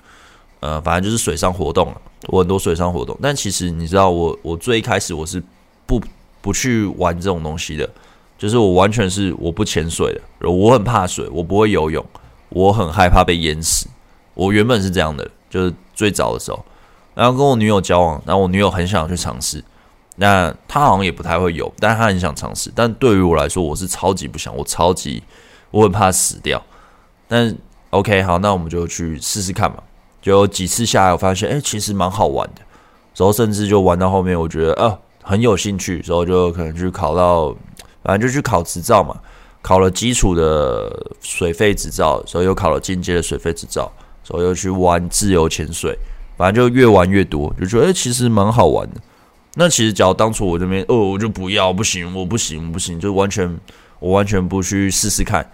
[0.64, 1.92] 呃，反正就是水上活动。
[2.28, 5.42] 我很多水上活动，但其实你知道我，我最一开始我是
[5.84, 6.00] 不
[6.40, 7.86] 不去玩这种东西的，
[8.38, 12.02] 就是我完全是我不潜水的，我很怕水，我不会游泳，
[12.48, 13.86] 我很害怕被淹死。
[14.32, 16.64] 我原本是这样的，就是最早的时候，
[17.14, 19.62] 然后跟我女友交往，然后我女友很想去尝试。
[20.16, 22.72] 那她好像也不太会游，但她很想尝试。
[22.74, 25.22] 但对于我来说，我是超级不想，我超级
[25.70, 26.62] 我很怕死掉。
[27.28, 27.54] 但
[27.90, 29.82] OK，好，那我们就去试试看嘛。
[30.24, 32.62] 就几次下来，我发现，哎、其实蛮好玩的。
[33.14, 37.54] 然后甚至就玩到后面，我觉得啊很有兴趣，然后就可能去考到，
[38.02, 39.14] 反正就去考执照嘛。
[39.60, 45.94] 考了基础的水费执照，所以又考了进阶的水费执照，所以又去玩自由潜水。
[46.38, 49.00] 反正就越玩越多，就觉得、其实蛮好玩的。
[49.54, 53.60] 那其实，假如当初我这边，哦，我就不要，不行，我不行，不行，就完全，
[54.00, 55.48] 我完全不去试试看，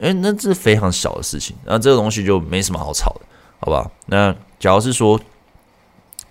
[0.00, 3.20] 诶，那这非常小的事情，那这个东西就没什么好吵的，
[3.60, 3.90] 好吧？
[4.06, 5.20] 那假如是说，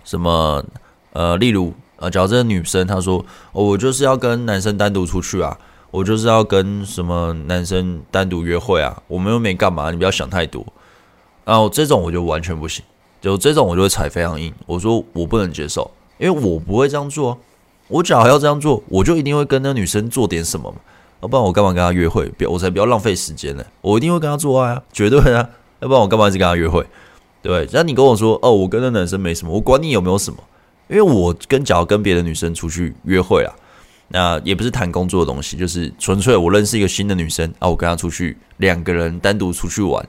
[0.04, 0.64] 什么，
[1.12, 5.58] 呃，例如，呃，假如这个女生她说，哦，我就是要跟男生单独出去啊，
[5.90, 10.64] 我就是要跟什么男生单独约会啊，我们又没干嘛，你不要想太多。
[11.44, 12.84] 然后这种我就完全不行，
[13.20, 14.52] 就这种我就会踩非常硬。
[14.66, 17.38] 我说我不能接受，因为我不会这样做。
[17.88, 20.76] 我只要要这样做，我就一定会跟那女生做点什么嘛，
[21.22, 22.28] 要不然我干嘛跟她约会？
[22.36, 23.64] 别我才不要浪费时间呢。
[23.80, 25.48] 我一定会跟她做爱啊，绝对啊，
[25.80, 26.86] 要不然我干嘛一直跟她约会？
[27.48, 30.36] 对，那你跟我说哦，我跟那男生没什么，我管你有没有什么，
[30.86, 33.48] 因为我跟假如跟别的女生出去约会啊。
[34.08, 40.06] 那也不是谈工作的东西，就是纯粹我认识一个新的女生啊，我跟她出去，两个人单独出去玩，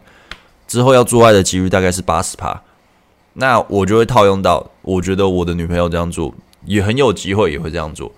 [0.67, 2.61] 之后要做爱的几率大概是八十趴，
[3.35, 6.35] 那我就会套用到，我觉得我的女朋友这样做
[6.65, 8.11] 也很有机会也会这样做。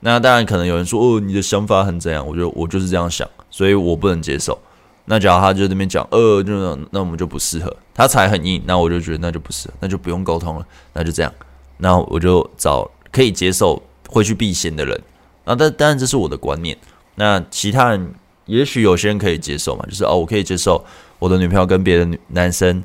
[0.00, 2.26] 那当然可能有人说哦，你的想法很怎样？
[2.26, 4.58] 我觉得我就是这样想，所以我不能接受。
[5.06, 11.32] 那假如他就那边讲，呃，就那那我们就不适合，他踩很硬，那我就觉得那就不适合，那就不用沟通了，那就这样，
[11.78, 15.00] 那我就找可以接受会去避嫌的人。
[15.44, 16.76] 啊，但当然这是我的观念。
[17.16, 18.14] 那其他人
[18.46, 20.84] 也许有些人可以接受嘛，就是哦，我可以接受
[21.18, 22.82] 我的女朋友跟别的女男生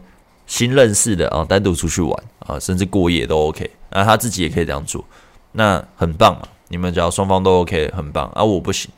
[0.48, 3.70] 新认识的啊，单独出去玩啊，甚至过夜都 OK。
[3.92, 5.06] 那他自己也可以这样做，
[5.54, 6.48] 那很棒啊！
[6.68, 8.44] 你们只要双方都 OK，很棒啊！
[8.44, 8.92] 我不行，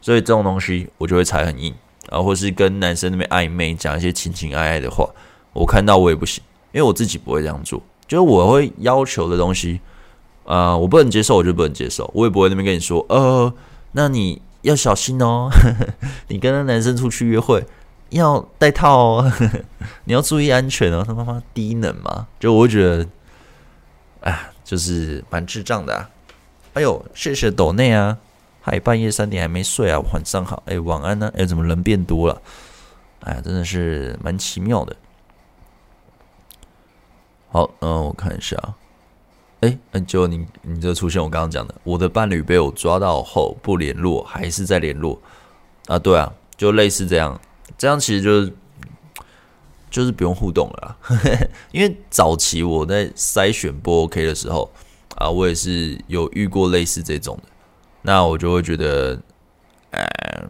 [0.00, 1.74] 所以这种东西我就会踩很硬
[2.08, 5.08] 啊，或是跟男生那边暧昧讲一些情情爱爱的话，
[5.52, 6.42] 我看到我也不行，
[6.72, 9.80] 因为我自己不会这样做，就是我会要求的东西。
[10.46, 13.54] 啊、我不能接受，我就不能接受，我也不会那边跟你说，呃，
[13.92, 15.86] 那你要小心哦，呵 呵
[16.26, 17.64] 你跟那男生出去约会
[18.08, 19.60] 要戴套哦，呵 呵
[20.06, 21.04] 你要注意安全哦。
[21.06, 23.06] 他妈妈低能嘛，就我觉得，
[24.22, 26.10] 哎，就是蛮智障的啊。
[26.72, 28.18] 哎呦，谢谢抖内啊，
[28.60, 31.32] 嗨半夜三点还没睡啊，晚上好，哎，晚安呢、啊？
[31.38, 32.42] 哎，怎么人变多了？
[33.20, 34.96] 哎，真的是蛮奇妙的。
[37.48, 38.56] 好，嗯、我看一下。
[39.60, 45.20] 哎，那就你你这出现，我刚刚讲的，我的伴侣被我抓到后不联络，还是在联络
[45.86, 45.98] 啊？
[45.98, 47.38] 对啊，就类似这样，
[47.76, 48.52] 这样其实就是
[49.90, 51.18] 就是不用互动了啦，
[51.72, 54.70] 因为早期我在筛选不 OK 的时候
[55.16, 57.42] 啊，我也是有遇过类似这种的，
[58.02, 59.20] 那我就会觉得，
[59.90, 60.48] 嗯，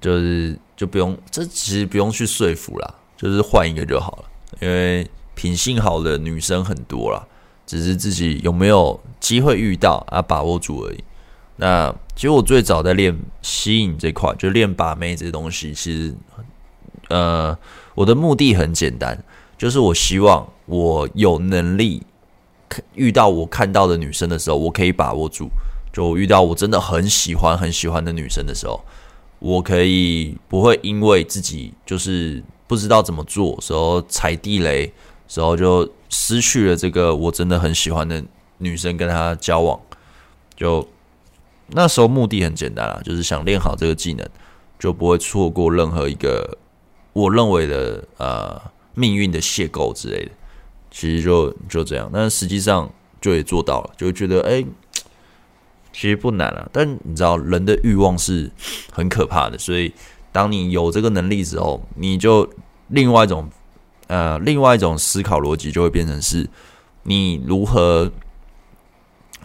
[0.00, 4.24] 就是就不用，这其实不用去说服啦，就是换一个就好了，
[4.60, 7.26] 因为品性好的女生很多啦。
[7.66, 11.02] 只是自己有没有机会遇到啊，把握住而已。
[11.56, 15.72] 那其实我最早在练吸引这块，就练把妹这些东西。
[15.72, 16.14] 其实，
[17.08, 17.56] 呃，
[17.94, 19.18] 我的目的很简单，
[19.56, 22.02] 就是我希望我有能力
[22.94, 25.48] 遇到我看到的女生的时候，我可以把握住。
[25.94, 28.84] 就遇到我真的很喜欢很喜欢的女生的时候，
[29.38, 34.92] 我可以不会因为自己就是不知道怎么做，时候踩地雷，
[35.26, 35.90] 时候就。
[36.16, 38.22] 失去了这个我真的很喜欢的
[38.58, 39.80] 女生，跟她交往，
[40.54, 40.86] 就
[41.70, 44.24] 那时候目的很简单啦，就是想练好这个技能，
[44.78, 46.56] 就不会错过任何一个
[47.12, 48.62] 我认为的呃
[48.94, 50.30] 命运的邂逅之类的。
[50.88, 52.88] 其实就就这样，但实际上
[53.20, 54.64] 就也做到了，就觉得哎、
[55.94, 56.68] 其实不难啊。
[56.70, 58.50] 但你知道人的欲望是
[58.92, 59.90] 很可怕的，所以
[60.30, 62.46] 当你有这个能力之后，你就
[62.88, 63.48] 另外一种。
[64.06, 66.46] 呃，另外一种思考逻辑就会变成是，
[67.04, 68.12] 你如何，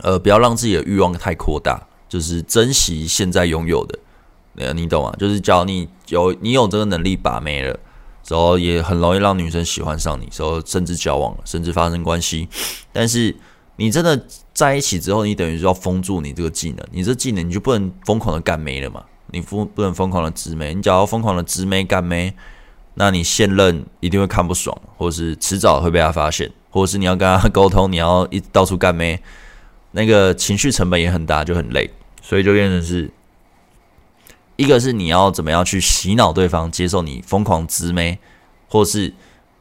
[0.02, 5.16] 呃，不要让自己的欲望太扩大，就是珍惜现在拥有的，你懂吗？
[5.18, 7.80] 就是假如你有你有这个能力把妹了，
[8.22, 12.50] 之后也很容易让女生喜欢上你，之后甚至交往，甚至发生关系。
[12.92, 13.34] 但是
[13.80, 19.06] 你真的在一起之后，你等于就要封住你这个技能，你这技能你就不能疯狂的干妹了嘛？
[19.32, 22.34] 你不不能疯狂的直妹，你只要疯狂的直妹干妹。
[22.96, 29.22] 那你现任一定会看不爽，或者是迟早会被他发现，或者是你要跟他沟通，你要一到处干妹，
[29.92, 31.90] 那个情绪成本也很大，就很累，
[32.22, 33.10] 所以就变成是，
[34.58, 38.20] 一个是你要怎么样去洗脑对方接受你疯狂直妹，
[38.68, 39.14] 或是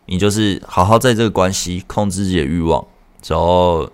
[0.07, 2.85] 你就是好好在这个关系控制自己的欲望，
[3.29, 3.89] 然后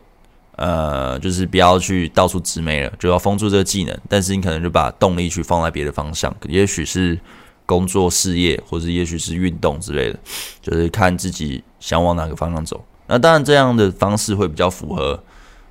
[0.57, 7.19] 呃就是不要去到处直眉了，就要封住这个技能，但是你可能就把动力去放在别的方向，也许是。
[7.67, 10.19] 工作、事业，或者也许是运动之类的，
[10.61, 12.85] 就是看自己想往哪个方向走。
[13.07, 15.19] 那当然，这样的方式会比较符合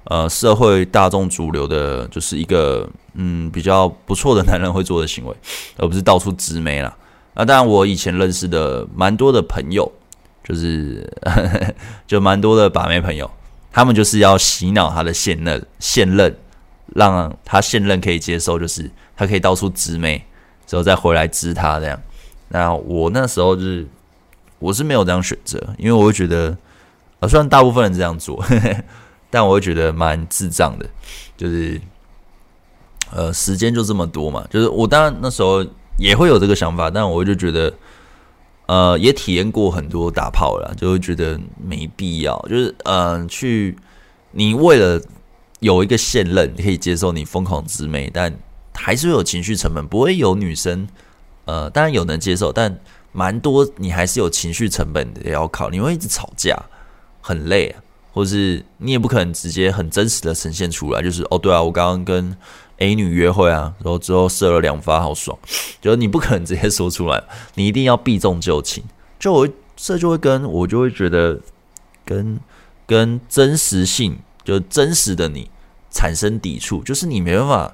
[0.05, 5.35] 呃社会大众主流的，就是一个嗯比较不错的男人会做的行为，
[5.77, 6.91] 而不是到处直眉啦。
[7.35, 9.91] 那当然，我以前认识的蛮多的朋友，
[10.43, 11.73] 就是呵呵
[12.07, 13.29] 就蛮多的把妹朋友，
[13.73, 16.37] 他们就是要洗脑他的现任，现任
[16.95, 20.25] 让他现任可以接受，就是他可以到处直妹。
[20.65, 22.01] 之后再回来支他这样，
[22.47, 23.85] 那我那时候就是
[24.59, 26.57] 我是没有这样选择，因为我会觉得，
[27.19, 28.83] 呃，虽然大部分人这样做，呵呵，
[29.29, 30.89] 但我会觉得蛮智障的，
[31.35, 31.79] 就是
[33.11, 35.63] 呃，时间就这么多嘛，就是我当然那时候
[35.99, 37.71] 也会有这个想法，但我就觉得，
[38.65, 43.77] 呃，也体验过很多打炮了，就会觉得没必要，就是嗯、呃，去
[44.31, 45.01] 你为了
[45.59, 48.33] 有一个现任可以接受你疯狂之美，但
[48.73, 50.87] 还是会有情绪成本，不会有女生，
[51.45, 52.79] 呃，当然有能接受，但
[53.11, 56.57] 蛮多你还是有情绪成本的要考，你会一直吵架，
[57.21, 57.75] 很累，
[58.11, 62.35] 或是你也不可能直接很真实的呈现出来，就是哦，对啊，我刚刚跟
[62.83, 65.37] A 女约会啊，然后之后射了两发，好爽。
[65.79, 67.23] 就是你不可能直接说出来，
[67.55, 68.83] 你一定要避重就轻。
[69.17, 71.39] 就我这就会跟我就会觉得
[72.03, 72.37] 跟
[72.85, 75.49] 跟真实性，就真实的你
[75.89, 77.73] 产生抵触，就是你没办法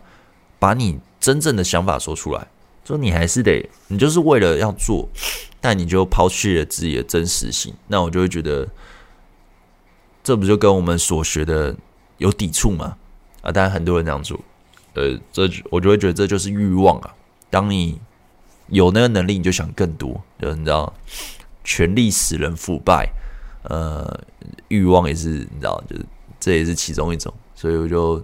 [0.59, 2.47] 把你真正的想法说出来。
[2.85, 5.09] 就你还是得，你就是为了要做，
[5.59, 7.73] 但你就抛弃了自己的真实性。
[7.87, 8.67] 那我就会觉得，
[10.23, 11.75] 这不就跟我们所学的
[12.17, 12.95] 有抵触吗？
[13.41, 14.39] 啊，当然很多人这样做。
[14.99, 17.15] 呃，这我就会觉得这就是欲望啊。
[17.49, 17.97] 当你
[18.67, 20.93] 有那个能力，你就想更多，就你知道，
[21.63, 23.09] 权力使人腐败。
[23.63, 24.05] 呃，
[24.67, 26.05] 欲望也是，你知道，就是
[26.37, 27.33] 这也是其中一种。
[27.55, 28.21] 所以我就，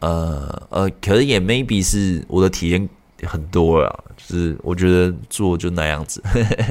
[0.00, 2.86] 呃呃，可能也 maybe 是我的体验
[3.22, 6.22] 很多了，就是我觉得做就那样子，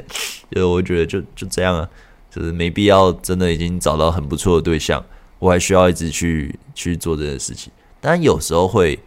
[0.51, 1.89] 就我觉得就就这样啊，
[2.29, 5.03] 就是没必要真的已经找到很不错的对象，
[5.39, 7.71] 我还需要一直去去做这件事情。
[8.01, 8.99] 但有时候会，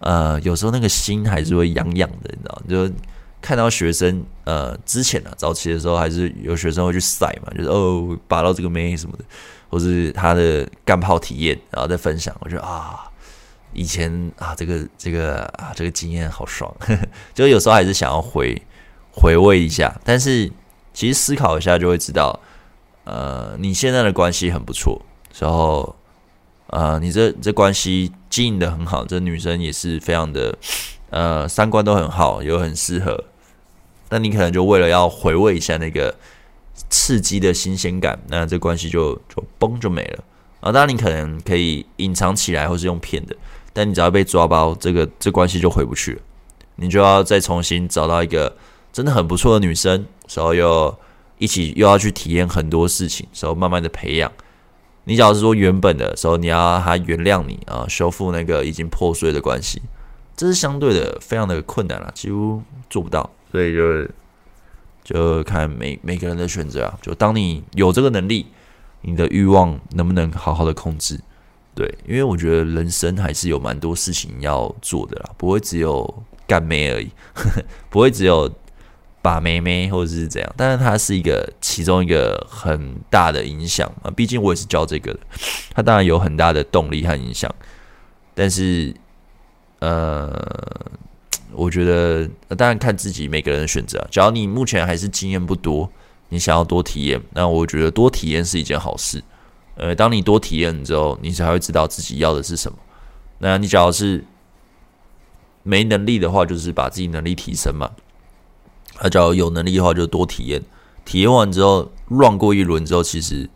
[0.00, 2.62] 呃，有时候那个心还是会痒痒的，你知道？
[2.68, 2.94] 就
[3.40, 9.24] 看到学生，呃，之前啊，早期的时候还是有学生会去晒嘛，就是哦，拔到这个妹什么的，
[9.70, 12.36] 或是他的干炮体验，然后再分享。
[12.40, 13.10] 我觉得啊，
[13.72, 18.60] 以前啊，这个这个啊，这个经验好爽，呵呵，就有时候还是想要回
[19.10, 19.98] 回味一下。
[20.04, 20.50] 但是
[20.92, 22.38] 其实思考一下就会知道，
[23.04, 25.00] 呃，你现在的关系很不错，
[25.38, 25.96] 然后。
[26.74, 30.58] 啊、你这这关系经营的很好，这女生也是非常的，
[31.10, 33.22] 呃，三观都很好，又很适合。
[34.10, 36.12] 那你可能就为了要回味一下那个
[36.90, 40.24] 刺激的新鲜感，那这关系就就崩就没了。
[40.58, 43.36] 啊，当然你可能可以隐藏起来，或是用骗的，
[43.72, 46.20] 但你只要被抓包，这个这关系就回不去了。
[46.74, 48.56] 你就要再重新找到一个
[48.92, 50.04] 真的很不错的女生，
[50.34, 50.92] 然后又
[51.38, 54.32] 一起又要去体验很多事情，然后慢慢的培养。
[55.04, 59.82] 你假如是说原本的时候，你要他原谅你啊，修复那个已经破碎的关系，
[60.36, 63.30] 这是相对的非常的困难了，几乎做不到。
[63.52, 64.08] 所以就
[65.04, 66.98] 就看每每个人的选择啊。
[67.02, 68.46] 就当你有这个能力，
[69.02, 71.20] 你的欲望能不能好好的控制？
[71.74, 78.50] 对，因为我觉得人生还是有蛮多事情要做的啦，不会只有干妹而已，呵呵，不会只有。
[79.24, 84.10] 把妹妹或者是怎样，但是它是一个其中一个很大的影响啊。
[84.10, 85.20] 毕竟我也是教这个的，
[85.72, 87.50] 它当然有很大的动力和影响。
[88.34, 88.94] 但是，
[89.78, 90.30] 呃，
[91.52, 94.06] 我觉得当然看自己每个人的选择。
[94.10, 95.90] 只要你目前还是经验不多，
[96.28, 99.24] 你想要多体验，那我觉得多体验是一件好事。
[99.76, 102.76] 呃，当你多体验之后，你才会知道自己要的是什么。
[103.38, 104.22] 那你只要是
[105.62, 107.90] 没能力的话，就是把自己能力提升嘛。
[108.96, 110.62] 他只要有能力的话，就多体验。
[111.04, 113.48] 体验完之后，run 过一轮之后，其实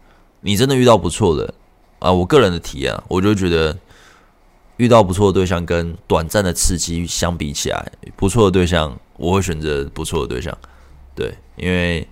[0.42, 1.54] 你真的遇到不错的
[1.98, 2.12] 啊！
[2.12, 3.74] 我个人的体验啊，我就觉得
[4.76, 10.54] 遇到不错的对象跟短暂的刺激相比起来，不错的对象我会选择不错的对象。
[11.14, 12.06] 对，因为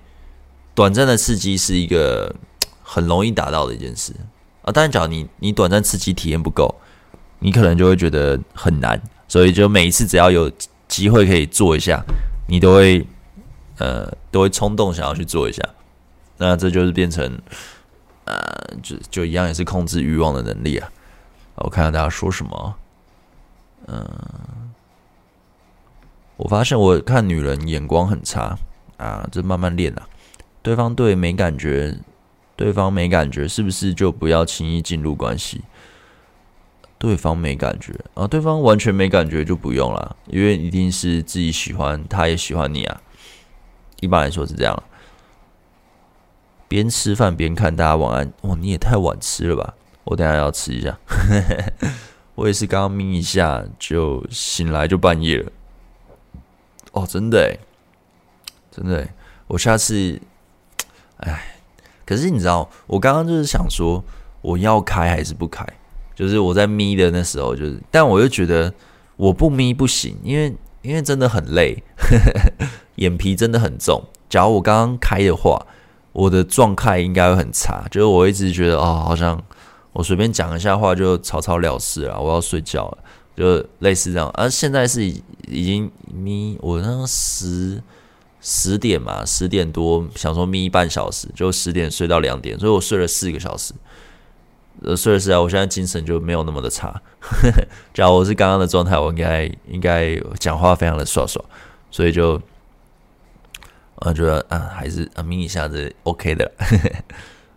[0.75, 2.35] 短暂的刺激是一个
[2.83, 4.15] 很容易达到的一件事
[4.63, 4.73] 啊。
[4.73, 6.75] 当然，假如你你短暂刺激体验不够，
[7.41, 8.99] 你可能就会觉得很难。
[9.29, 10.51] 所以，就每一次只要有
[10.89, 12.03] 机会可以做一下，
[12.49, 13.07] 你都会。
[13.79, 15.63] 呃，都会冲动想要去做一下，
[16.39, 17.39] 那这就是变成，
[18.25, 18.37] 呃，
[18.83, 20.91] 就就一样也是控制欲望的能力啊。
[21.57, 22.75] 我看看大家说什么，
[23.87, 24.07] 嗯、
[26.37, 28.59] 我发现我看女人眼光很差
[28.97, 30.09] 啊，这慢慢练啊。
[30.63, 31.97] 对方对没感觉，
[32.57, 35.63] 对方没感觉，是不是就不要轻易进入关系？
[36.99, 43.01] 对方没感觉啊，对方完全没感觉就不用了，因为一定是自己喜欢，他也喜欢你啊。
[44.01, 44.83] 一般来说是这样，
[46.69, 48.33] 边吃饭边看大家晚安。
[48.43, 49.75] 哦，你也太晚吃了吧？
[50.05, 50.99] 我等下要吃一下。
[52.35, 55.51] 我也是刚刚眯一下就醒来就半夜了。
[56.93, 57.59] 哦，真的诶，
[58.71, 59.09] 真的，
[59.47, 60.21] 我下次，
[61.19, 61.57] 哎，
[62.05, 64.05] 可是你知道，我刚刚就是想说，
[64.43, 65.67] 我要开还是不开？
[66.15, 68.73] 就是我在眯的那时候，就是，但我又觉得
[69.17, 70.55] 我不眯不行，因为
[70.87, 71.83] 因为真的很累。
[72.97, 74.03] 眼皮真的很重。
[74.31, 75.67] 假如我刚刚开的话，
[76.13, 77.85] 我的状态应该会很差。
[77.91, 79.43] 就是我一直觉得，哦，好像
[79.93, 82.99] 我随便讲一下话就草草了事了，我要睡觉了。
[83.37, 84.31] 就类似这样。
[84.33, 87.83] 而、现在是已经眯，我那十
[88.41, 93.75] 十点嘛，十点多想说眯半小时，就十点睡到两点，所以我睡了四个小时。
[94.87, 97.03] 呃，睡了四啊，我现在精神就没有那么的差。
[97.93, 101.45] 假如我是刚刚的状态，我应该应该讲话非常的爽爽，
[101.91, 102.41] 所以就
[103.97, 106.53] 我觉得啊，还是啊咪一下子 OK 的。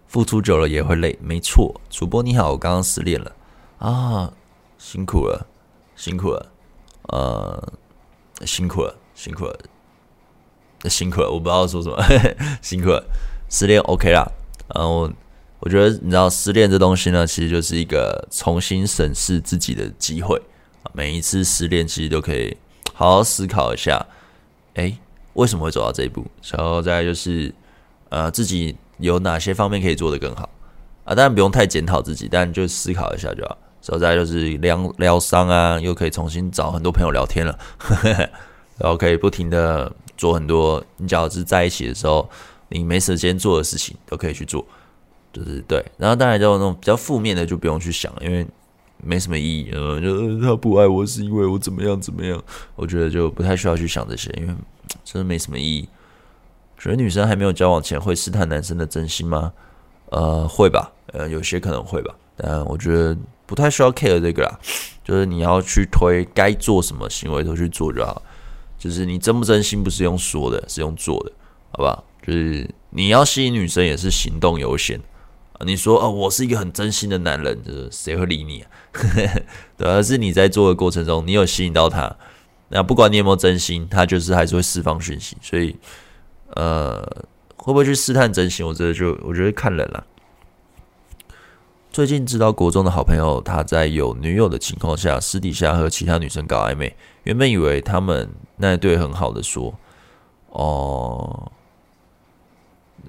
[0.08, 1.80] 付出久了也会累，没错。
[1.88, 3.32] 主播你好，我刚刚失恋了
[3.78, 4.34] 啊，
[4.80, 5.46] 辛苦了，
[5.96, 6.52] 辛苦了，
[7.10, 7.74] 呃，
[8.44, 9.56] 辛苦了，辛苦了，
[10.90, 12.04] 辛苦了，我不知道说什么，
[12.64, 13.06] 辛苦了，
[13.50, 14.28] 失恋 OK 啦。
[14.74, 15.08] 然后
[15.60, 20.41] 我，觉得你知道，失恋这东西呢，其实就是一个重新审视自己的机会。
[20.93, 22.55] 每一次失恋，其实都可以
[22.93, 24.05] 好好思考一下，
[24.76, 24.97] 哎，
[25.34, 26.26] 为什么会走到这一步？
[26.51, 27.53] 然后再就是，
[28.10, 28.76] 呃，自己。
[28.99, 30.49] 有哪些方面可以做得更好
[31.05, 31.16] 啊？
[31.16, 33.57] 当然不用太检讨自己，但就思考一下就好。
[33.86, 37.57] 然后再就是疗疗伤啊，又可以重新找很多朋友聊天了，
[38.78, 42.30] 然后可以不停的做很多你只要是在一起的时候
[42.68, 44.66] 你没时间做的事情，都可以去做，
[45.32, 45.84] 就是对。
[45.98, 48.46] 然后当然就那种比较负面的就不用去想，因为
[48.98, 49.72] 没什么意义。
[49.72, 52.42] 呃，就他不爱我是因为我怎么样怎么样，
[52.76, 54.54] 我觉得就不太需要去想这些，因为
[55.04, 55.88] 真的没什么意义。
[56.78, 59.52] 觉得女生还没有交往前会试探男生的真心吗？
[60.12, 63.16] 呃，会吧，呃，有些可能会吧，但我觉得
[63.46, 64.60] 不太需要 care 这个啦。
[65.04, 68.22] 就是你要去推该做什么行为都去做就好。
[68.78, 71.32] 就是你真不真心不是用说的，是用做的，
[71.72, 72.02] 好吧？
[72.26, 75.00] 就是你要吸引女生也是行动优先。
[75.66, 78.70] 你说哦，我是一个很真心的男人，就是谁会理你啊？
[79.78, 82.16] 对，而是你在做的过程中，你有吸引到他，
[82.70, 85.76] 那不管你有没有真心，他就是还是会释放讯息，所以。
[86.55, 86.99] 呃，
[87.57, 88.66] 会不会去试探真心？
[88.66, 90.03] 我觉得就我觉得看人了。
[91.91, 96.95] 最近知道国中的好朋友，他在有女友的情况下，私底下和其他女生搞暧昧。
[97.24, 99.72] 原本以为他们那对很好的说，
[100.47, 101.51] 哦，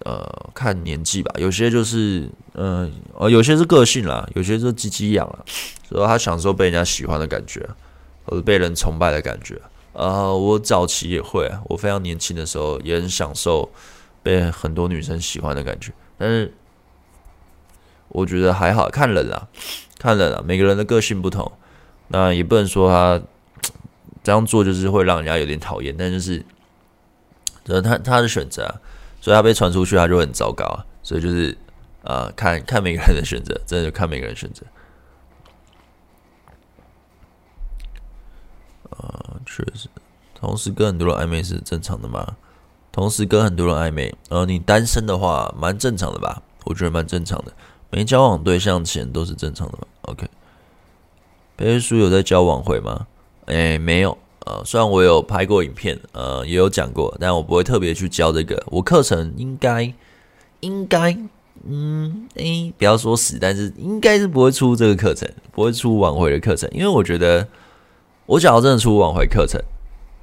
[0.05, 5.45] 呃看年纪吧，有些就是，嗯、呃，有些是个性啦，有些是鸡鸡痒了，
[5.89, 7.69] 所以他享受被人家喜欢的感觉，
[8.25, 9.61] 或者被人崇拜的感觉。
[9.93, 13.69] 呃，我早期也会，我非常年轻的时候也很享受
[14.23, 16.55] 被很多女生喜欢的感觉，但是
[18.09, 19.49] 我觉得还好，看人啦，
[19.99, 21.51] 看人啦，每个人的个性不同，
[22.09, 23.21] 那也不能说他
[24.23, 26.45] 这样做就是会让人家有点讨厌，但就是
[27.65, 28.75] 这是他他的选择啊，
[29.21, 31.57] 所以他被传出去他就很糟糕啊，所以就是
[32.03, 34.65] 呃，看看每个人的选择，真的就看每个人选择。
[38.91, 39.89] 呃，确实，
[40.35, 42.37] 同时跟很多人暧昧是正常的吗？
[42.93, 46.43] 同时跟很多人暧昧，呃，你单身的话，蛮正常的吧？
[46.65, 47.53] 我觉得蛮正常的。
[47.91, 50.29] 没交往对象前都是正常的嘛？OK。
[51.57, 53.07] 贝叔有在交往会吗？
[53.47, 54.17] 哎，没有。
[54.47, 58.63] 呃，虽然我有拍过影片，呃，也有讲过，但我不会特别去教这个。
[58.67, 59.93] 我课程应该，
[60.61, 61.17] 应该，
[61.69, 67.47] 嗯，哎，不要说死，但是应该是不会出这个课程，不会出挽回的课程，因为我觉得。
[68.27, 69.61] 我假如真的出挽回课程，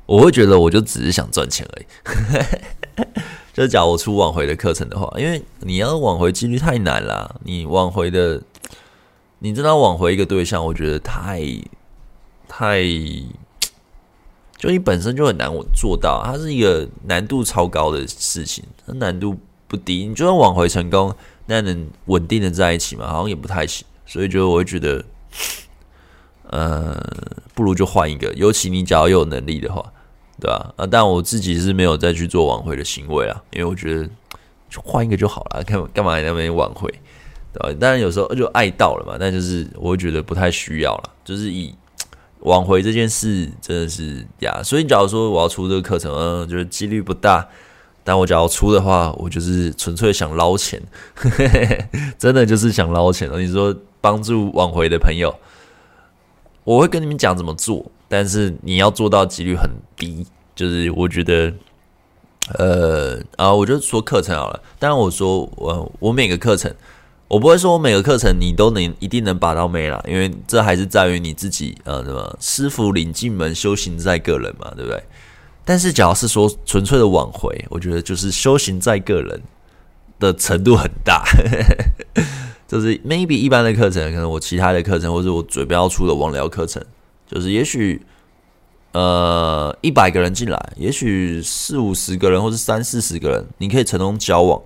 [0.05, 3.03] 我会觉得我就只是想赚钱而已。
[3.53, 8.41] 就假如我出挽回的课程的话，因为你要挽回几率太难了，你挽回的，
[9.39, 11.41] 你真的挽回一个对象，我觉得太
[12.47, 12.81] 太，
[14.57, 19.37] 就你本身就很难做到，它是一个难度超高的事情，它难度
[19.67, 20.07] 不低。
[20.07, 21.13] 你就算挽回成功，
[21.45, 23.07] 那能稳定的在一起吗？
[23.07, 23.85] 好像也不太行。
[24.05, 25.03] 所以就我会觉得。
[26.49, 26.97] 呃，
[27.53, 29.83] 不如就换一个，尤其你假如有能力的话，
[30.39, 30.73] 对吧？
[30.77, 34.09] 啊，但我自己是没有再去做挽回的行为啊，因为我觉得
[34.81, 36.89] 换一个就好了，干干嘛那边挽回，
[37.51, 37.77] 对吧？
[37.77, 41.75] 当然有时候就爱到了嘛，但就是我会觉得不太需要了，就是以
[42.41, 47.47] 挽回这件事真的是呀，所以假如说我要出这个课程，嗯，就是几率不大，
[48.03, 50.81] 但我假如出的话，我就是纯粹想捞钱，
[52.17, 53.29] 真的就是想捞钱。
[53.39, 55.33] 你说帮助挽回的朋友。
[56.63, 60.25] 我会跟你们讲怎么做，但是你要做到几率很低。
[60.53, 61.53] 就是我觉得，
[62.57, 64.59] 呃啊，我就说课程好了。
[64.77, 66.73] 当然我说我我每个课程，
[67.27, 75.03] 我不会说每个课程你都能一定能把到妹啦，因为这还是在于你自己呃，什么师傅领进门，修行在个人嘛，对不对？
[75.65, 79.41] 但是假如是说纯粹的挽回，我觉得就是修行在个人
[80.19, 81.25] 的程度很大。
[82.65, 86.83] 就是 maybe 一般的课程，可能我其他的课程，或者我嘴边要出的网聊课程，
[87.25, 88.01] 就是也许
[88.91, 94.61] 呃一百个人进来，也许四五十个人，或是三四十个人，你可以成功交往。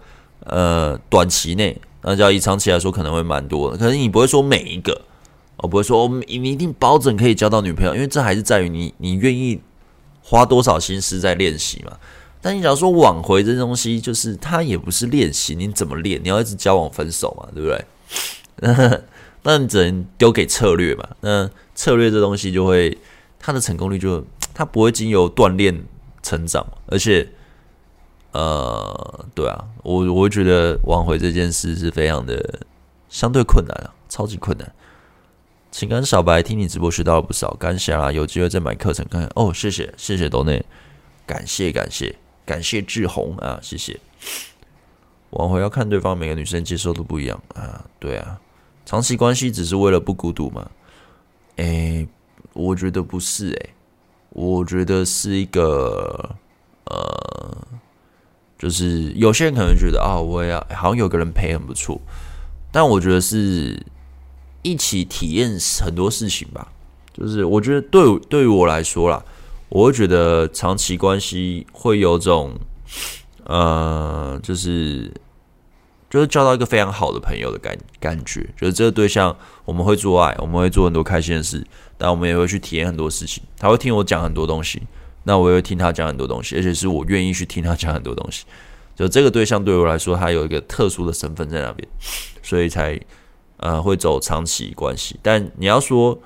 [0.45, 5.01] 呃，短期内，那叫以长期来说可能会蛮多的，可是你不会说每一个
[5.57, 9.61] 我不会说我们你一定保证可以交到女朋友，因为这还是在于你你愿意
[10.21, 11.97] 花多少心思在练习嘛。
[12.41, 16.19] 但你假如说挽回这东西，就是它也不是练习，你怎么练？
[16.23, 19.01] 你要一直交往分手嘛，对不对？
[19.43, 21.07] 那你只能丢给策略嘛。
[21.21, 22.97] 那策略这东西就会，
[23.39, 24.25] 它的成功率就
[24.55, 25.83] 它不会经由锻炼
[26.23, 27.27] 成长，而且，
[28.31, 32.61] 呃，对啊，我我觉得挽回这件事是非常的
[33.09, 34.73] 相对困难啊，超级困难。
[35.71, 39.29] 情感小白听你直播学到了不少，感谢啦，有机会再买课程看看。
[39.35, 40.65] 哦，谢谢谢谢斗内，
[41.25, 42.15] 感谢感谢。
[42.43, 43.97] 感谢志宏啊，谢谢。
[45.29, 47.85] 挽回要看对方，每个女生接受度不一样啊。
[47.99, 48.39] 对啊，
[48.85, 50.69] 长期关系只是为了不孤独吗？
[51.57, 52.07] 诶、
[52.53, 53.69] 我觉得不是诶、
[54.31, 56.35] 我觉得是一个，
[58.61, 61.99] 就是有些人可能觉得啊，我也好像有个人陪很不错，
[62.71, 63.83] 但我觉得是
[64.61, 66.71] 一起体验很多事情吧。
[67.11, 69.23] 就是我觉得对对于我来说啦。
[69.73, 72.51] 我会觉得长期关系会有种，
[73.45, 75.09] 呃，就是
[76.09, 79.33] 就是交到一个非常好的朋友的感感觉，就是这个对象
[79.63, 81.65] 我们会做爱，我们会做很多开心的事，
[81.97, 83.41] 但我们也会去体验很多事情。
[83.57, 84.81] 他会听我讲很多东西，
[85.23, 88.45] 那我也会听他讲很多东西，而且是我愿意去听他讲很多东西。
[88.95, 91.87] 就这个对象对我来说，他有一个特殊的身份在那边，
[92.41, 92.99] 所以才
[93.57, 95.19] 呃会走长期关系。
[95.21, 96.19] 但你要说。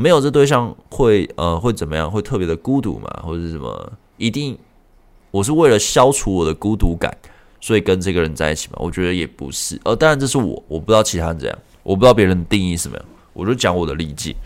[0.00, 2.08] 没有这对象会呃会怎么样？
[2.08, 3.92] 会特别的孤独嘛，或者是什么？
[4.16, 4.56] 一定
[5.32, 7.12] 我是为了消除我的孤独感，
[7.60, 8.76] 所以跟这个人在一起嘛？
[8.78, 9.76] 我觉得也不是。
[9.82, 14.36] 呃，当然这是我，我不知道其他人怎样，我不知道别人定义什么样，我就讲我的理解。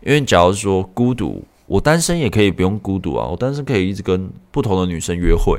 [0.00, 5.56] 因为假如说孤独，我单身也可以不用孤独啊，我单身可以一直跟不同的女生约会，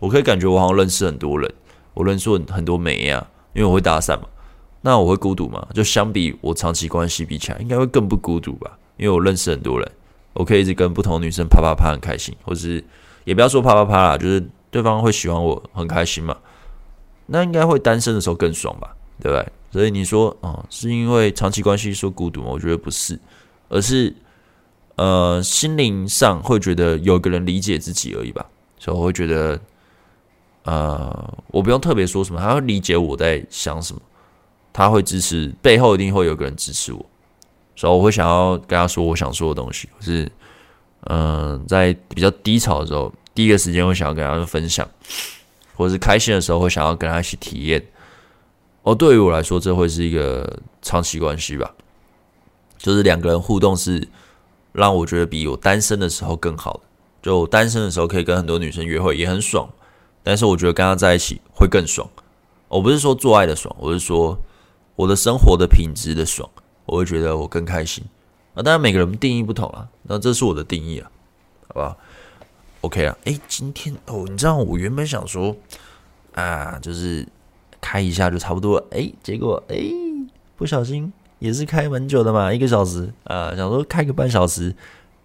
[0.00, 1.48] 我可以感觉我好像认识很多人，
[1.94, 4.26] 我认识很多妹啊，因为我会搭讪嘛。
[4.80, 5.64] 那我会孤独吗？
[5.72, 8.76] 就相比我长期关系比起来，应该会更不孤独吧？
[8.96, 9.88] 因为我认识很多人，
[10.32, 12.82] 我可以一直跟不同女生啪啪啪很开心，或是
[13.22, 16.36] 也不要说啪啪啪啦，就是对方会喜欢我很开心嘛。
[17.26, 18.92] 那应该会单身的时候更爽吧？
[19.20, 19.46] 对不对？
[19.70, 22.48] 所以你说，哦，是因为长期关系说孤独吗？
[22.50, 23.16] 我觉得不是，
[23.68, 24.12] 而是
[24.96, 28.44] 呃心灵上会觉得有个人理解自己而已吧。
[28.78, 29.58] 所以我会觉得，
[30.64, 34.00] 呃，我不用特别说什么，他会理解我在想什么。
[34.72, 37.06] 他会支持，背后一定会有个人支持我，
[37.76, 39.88] 所以我会想要跟他说我想说的东西。
[40.00, 40.32] 就是，
[41.02, 44.84] 嗯，在比较低潮的时候，第一个时间会想要跟他分享，
[45.76, 47.80] 或是开心的时候会想要跟他一起体验。
[48.82, 51.72] 哦，对于我来说，这会是一个长期关系吧，
[52.76, 54.06] 就是两个人互动是
[54.74, 56.82] 让我觉得比我单身的时候更好。
[57.22, 59.66] 就单身的时候可以跟很多女生约会，也很爽，
[60.22, 62.06] 但是我觉得跟他在一起会更爽。
[62.68, 64.38] 我不是说做爱的爽，我是说。
[64.96, 66.48] 我的生活的品质的爽，
[66.86, 68.04] 我会觉得我更开心
[68.54, 68.62] 啊！
[68.62, 71.10] 当然每个人定义不同啊，那这是我的定义啊，
[71.66, 71.96] 好不好
[72.82, 75.56] ？OK 啊，诶，今天哦，你知道我原本想说
[76.34, 77.26] 啊，就是
[77.80, 79.92] 开一下就差不多了，诶，结果诶，
[80.54, 84.74] 不小心也是开蛮久的嘛，一个小时啊，想说开个半小时，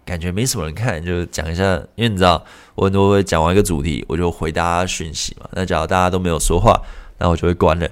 [0.04, 2.44] 感觉没什么人看，就讲一下，因为你知道
[2.74, 6.80] 我很多会讲完一个主题，我就回大家讯息嘛，那假如大家都没有说话，
[7.18, 7.88] 那我就会关了。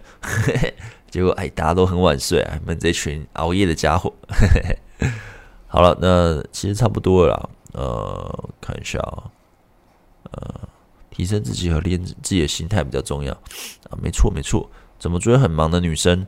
[1.11, 4.13] 结果哎，大家都很晚睡啊，你们这群熬夜的家伙。
[5.67, 7.49] 好了，那其实差不多了啦。
[7.73, 9.25] 呃，看一下啊，
[10.33, 10.69] 呃，
[11.11, 13.33] 提升自己和练自己的心态比较重要
[13.89, 13.97] 啊。
[14.03, 14.69] 没错没错，
[14.99, 16.27] 怎么追很忙的女生？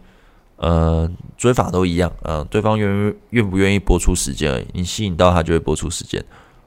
[0.60, 2.46] 呃，追法都一样啊。
[2.48, 4.66] 对方愿愿不愿意播出时间而已。
[4.72, 6.24] 你吸引到他就会播出时间，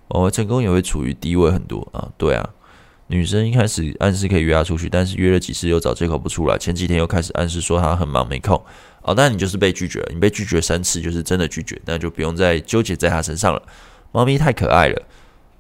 [0.08, 2.10] 哦成功也会处于低位很多啊。
[2.18, 2.50] 对啊。
[3.08, 6.58] 女生一开始暗示可以约她出去，但是约了几次又找借口不出来。
[6.58, 8.60] 前几天又开始暗示说她很忙没空。
[9.04, 10.08] 哦，那你就是被拒绝了。
[10.12, 13.62] 你被拒绝三次就是真的拒绝，那就不用再纠结在她身上了。
[14.14, 15.00] 猫咪太可爱了，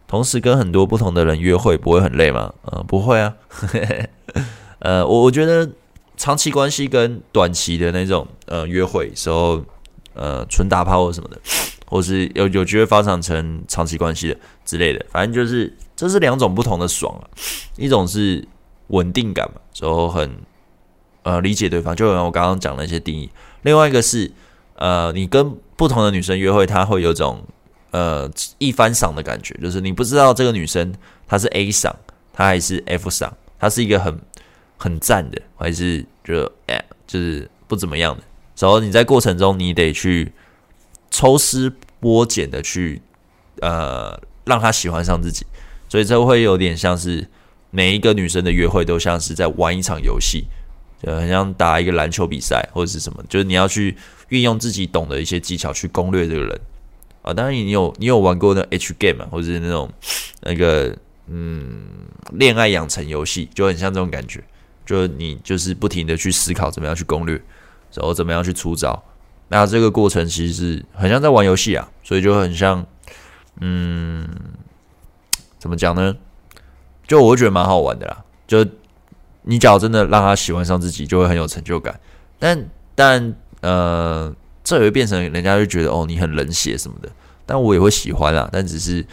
[0.07, 2.51] 同时跟很多不同的人约会不会很累吗？
[2.63, 3.35] 呃，不会啊。
[4.79, 5.69] 呃，我我觉得
[6.23, 9.61] 长期关系跟短期的那种呃约会时候，
[10.13, 11.37] 呃，纯打炮或什么的，
[11.85, 15.75] 或是有有机会发展成长期关系的之类的，反正就是。
[15.95, 17.23] 这是两种不同的爽啊，
[17.77, 18.45] 一种是
[18.87, 20.37] 稳定感嘛，之后很
[21.21, 23.29] 呃理解对方，就像我刚刚讲的那些定义；
[23.61, 24.29] 另外一个是
[24.75, 27.43] 呃，你跟不同的女生约会，她会有种
[27.91, 30.91] 呃一番赏的感觉，就是你不知道这个女生
[31.27, 31.95] 她是 A 赏，
[32.33, 34.19] 她还是 F 赏，她是一个很
[34.83, 38.21] 很赞的，还是就哎就是不怎么样的。
[38.57, 40.29] 然后你在过程中，你得去
[41.09, 43.01] 抽丝剥茧的去
[43.61, 45.45] 呃让他喜欢上自己。
[45.87, 47.25] 所以这会有点像是
[47.71, 50.43] 每一个女生的约会都像是在玩一场游戏，
[51.01, 53.95] 就很像打一个篮球比赛或者是什么，就是你要去
[54.27, 56.59] 运用自己懂的一些技巧去攻略这个人
[57.21, 57.33] 啊。
[57.33, 59.89] 当然，你有你有玩过那 H game 或者是那种
[60.41, 60.93] 那个
[61.27, 61.87] 嗯
[62.31, 64.43] 恋爱养成游戏，就很像这种感觉，
[64.85, 67.35] 就你就是不停的去思考怎么样去攻略，
[67.93, 69.03] 然后怎么样去出招。
[69.49, 72.85] 那这个过程其实是很像在玩游戏啊，所以就很像
[73.61, 74.27] 嗯
[75.59, 76.15] 怎么讲呢？
[77.07, 78.65] 就我觉得蛮好玩的啦，就。
[79.45, 81.99] 你只要真的让他喜欢上自己，就会很有成就感。
[82.39, 82.65] 但
[82.95, 84.33] 但呃，
[84.63, 87.09] 这也会变成人家就觉得哦，你很冷血什么的。
[87.45, 89.05] 但我也会喜欢啊，但只是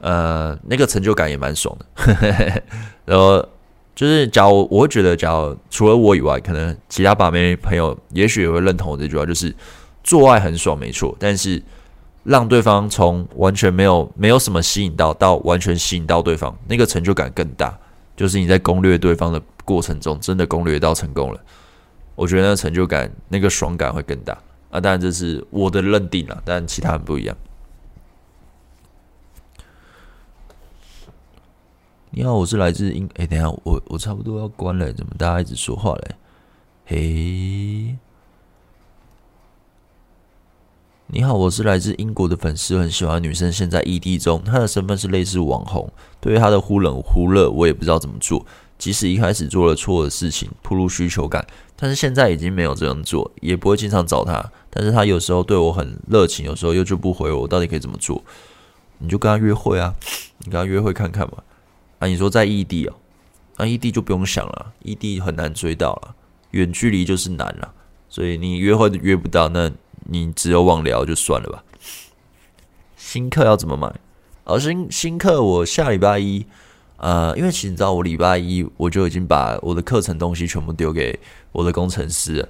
[0.00, 1.86] 呃，那个成就感也蛮爽的。
[3.06, 3.48] 然后
[3.94, 9.54] 就是，假如我觉得，假如除了我以外，可能其他把妹朋友也许也会认同我这句话，就是
[10.02, 11.14] 做爱很爽，没错。
[11.18, 11.62] 但是
[12.24, 17.78] 让对方从完全没有没有什么吸引到，到完全吸引到对方，那个成就感更大。
[18.16, 21.40] 就是你在攻略对方的过程中，真的攻略到成功了，
[22.14, 24.36] 我觉得那个成就感、那个爽感会更大
[24.70, 24.78] 啊！
[24.80, 27.36] 当然这是我的认定了，但其他人不一样。
[32.12, 33.06] 你好，我是来自英……
[33.14, 36.16] 哎、欸，等下，我我差不多要关了，怎么大家一直说话嘞？
[36.86, 37.96] 嘿。
[41.06, 43.52] 你好，我是来自英国的粉丝，很喜欢女生。
[43.52, 45.88] 现在异地中，她的身份是类似网红。
[46.20, 48.44] 对于她的忽冷忽热，我也不知道怎么做。
[48.76, 51.46] 即使一开始做了错的事情，铺露需求感，
[51.76, 54.50] 但是现在已经没有这样做，也不会经常找她。
[54.68, 57.42] 但是她有时候对我很热情，有时候又就不回我。
[57.42, 58.20] 我到底可以怎么做？
[58.98, 59.94] 你就跟她约会啊，
[60.38, 61.38] 你跟她约会看看嘛。
[62.00, 62.94] 啊，你说在异地哦，
[63.58, 66.16] 那异地就不用想了，异地很难追到了，
[66.50, 67.72] 远距离就是难了，
[68.08, 69.70] 所以你约会约不到那。
[70.12, 71.62] 你只有网聊就算了吧。
[72.96, 73.86] 新课要怎么买？
[74.44, 76.44] 而、哦、新新课我下礼拜一，
[76.96, 81.16] 呃，因为其实你知道，我礼拜一我就已经把我的课程东西全部丢给
[81.52, 82.48] 我的工程师了，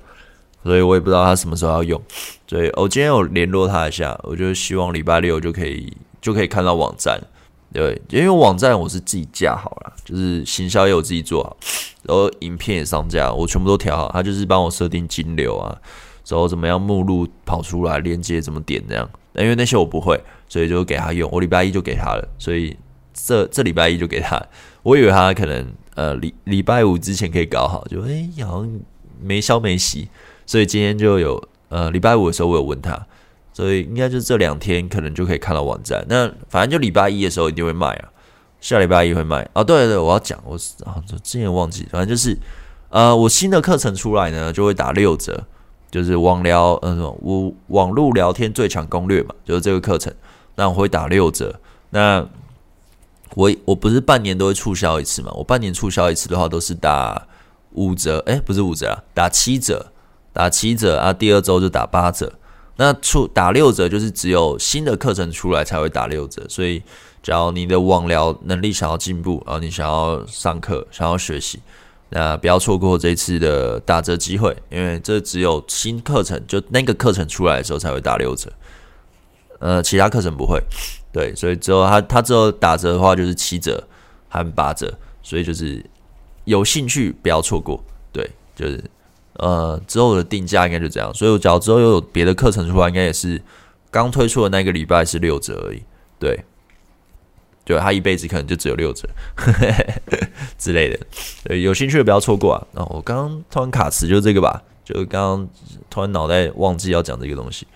[0.62, 2.00] 所以我也不知道他什么时候要用。
[2.46, 7.20] 所以我今天有联络他一下，我就希望礼拜六就可以就可以看到网站。
[7.72, 11.56] 对，因为网站我是自己架好了，就是行销也我自己做好，
[12.02, 15.76] 然后影片也上架，我全部都调好，他就是帮我设定金流啊。
[16.26, 16.80] 然后怎么样？
[16.80, 18.80] 目录跑出来，链接怎么点？
[18.88, 21.28] 这样，因为那些我不会，所以就给他用。
[21.32, 22.76] 我礼拜一就给他了，所以
[23.12, 24.40] 这这礼拜一就给他。
[24.84, 25.66] 我以为他可能
[25.96, 28.80] 呃礼礼拜五之前可以搞好，就哎好像
[29.20, 30.08] 没消没息，
[30.46, 33.04] 所以今天就有呃礼拜五的时候我有问他，
[33.52, 36.04] 所以应该就这两天可能就可以看到网站。
[36.08, 38.08] 那反正就礼拜一的时候一定会卖啊，
[38.60, 39.48] 下礼拜一会卖。
[39.54, 40.54] 哦，对对对，我要讲，我
[40.84, 42.36] 啊之前忘记，反正就是
[42.88, 45.44] 呃我新的课程出来呢，就会打六折。
[45.90, 50.14] 就是网聊，嗯，我网络聊天最强攻略嘛，就是这个课程。
[50.54, 51.58] 那我会打六折。
[51.90, 52.24] 那
[53.34, 55.32] 我我不是半年都会促销一次嘛？
[55.32, 57.26] 我半年促销一次的话，都是打
[57.72, 59.90] 五折，诶，不是五折啊，打七折，
[60.32, 61.12] 打七折啊。
[61.12, 62.32] 第二周就打八折。
[62.80, 66.42] 那出打六折，就是只有新的课程出来才会打六折。
[66.48, 66.82] 所以，
[67.22, 71.60] 只要你的网聊能力想要进步，然后你想要上课，想要学习。
[72.08, 78.50] 那不要错过这次的打折机会，因为这只有新课程，就那个课程出来的时候才会打六折，
[79.58, 80.58] 呃，其他课程不会。
[81.12, 83.86] 对，所以之后他他之后打折的话就是七折
[84.30, 84.90] 和八折，
[85.22, 85.84] 所以就是
[86.46, 87.78] 有兴趣不要错过。
[88.10, 88.82] 对，就是
[89.40, 93.42] 呃之后的定价应该就这样，所以我只要之后又有别的课程出来，应该也是
[93.90, 95.82] 刚推出的那个礼拜是六折而已。
[96.18, 96.44] 对。
[97.62, 99.08] 对，他一辈子可能就只有六折
[100.58, 100.98] 之类的，
[101.44, 102.66] 对，有兴趣的不要错过啊！
[102.72, 105.48] 那我刚刚突然卡词，就这个吧，就刚刚
[105.88, 107.68] 突然脑袋忘记要讲这个东西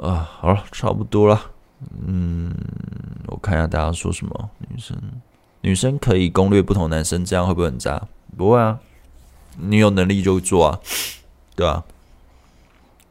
[0.00, 0.28] 啊。
[0.40, 1.40] 好了，差不多了。
[2.04, 2.52] 嗯，
[3.28, 4.50] 我看一下大家说什么。
[4.58, 4.96] 女生，
[5.60, 8.02] 女生可以攻略不同男生，这样会不会很渣？
[8.36, 8.76] 不会啊，
[9.58, 10.80] 你有能力就做啊，
[11.56, 11.84] 对吧？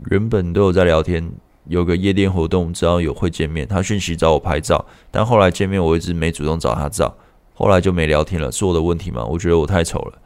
[0.10, 1.32] 原本都有在聊天。
[1.66, 7.16] 有个夜店活动，只要有会见面，他讯息找我拍照，但后来见面我一直没主动找他照，
[7.54, 9.24] 后来就没聊天了，是我的问题吗？
[9.24, 10.18] 我觉得我太丑了，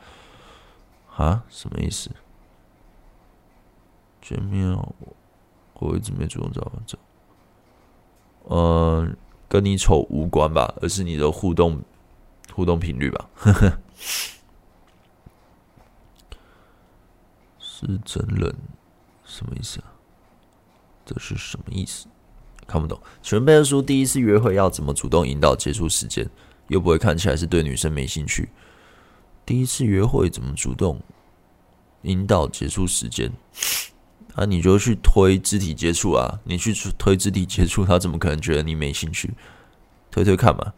[1.18, 1.44] 啊？
[1.50, 2.10] 什么意思？
[4.22, 4.96] 见面我
[5.80, 6.98] 我一直没主动找他照，
[8.48, 9.18] 嗯，
[9.50, 11.82] 跟你丑无关吧，而是你的互动
[12.54, 13.78] 互动频率吧，呵呵，
[17.86, 18.54] 是真人，
[19.26, 19.92] 什么意思啊？
[21.06, 22.08] 这是什么意思？
[22.66, 23.00] 看不懂。
[23.22, 26.30] 全背的书，第一次约会要怎么主动引导结束时间，
[26.68, 28.50] 又不会看起来是对女生没兴趣？
[29.46, 31.02] 第一次约会怎么主动
[32.04, 33.32] 引导结束时间？
[34.36, 36.40] 啊，你就去推肢体接触啊！
[36.46, 39.34] 你去推肢体接触，他怎么可能觉得你没兴趣？
[40.10, 40.74] 推推看嘛，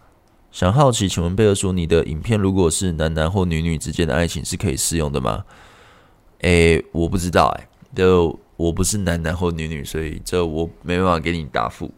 [0.51, 5.45] 想好奇，请问贝尔叔，你的影片如果是男男或女女之间的爱情是可以适用的吗？
[6.45, 11.91] 诶，我不知道诶，就我不是男男或女女，所以这我没办法给你答复。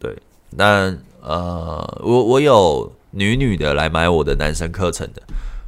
[0.00, 0.12] 对，
[0.50, 5.22] 那呃，我我有女女的来买我的男生课程的，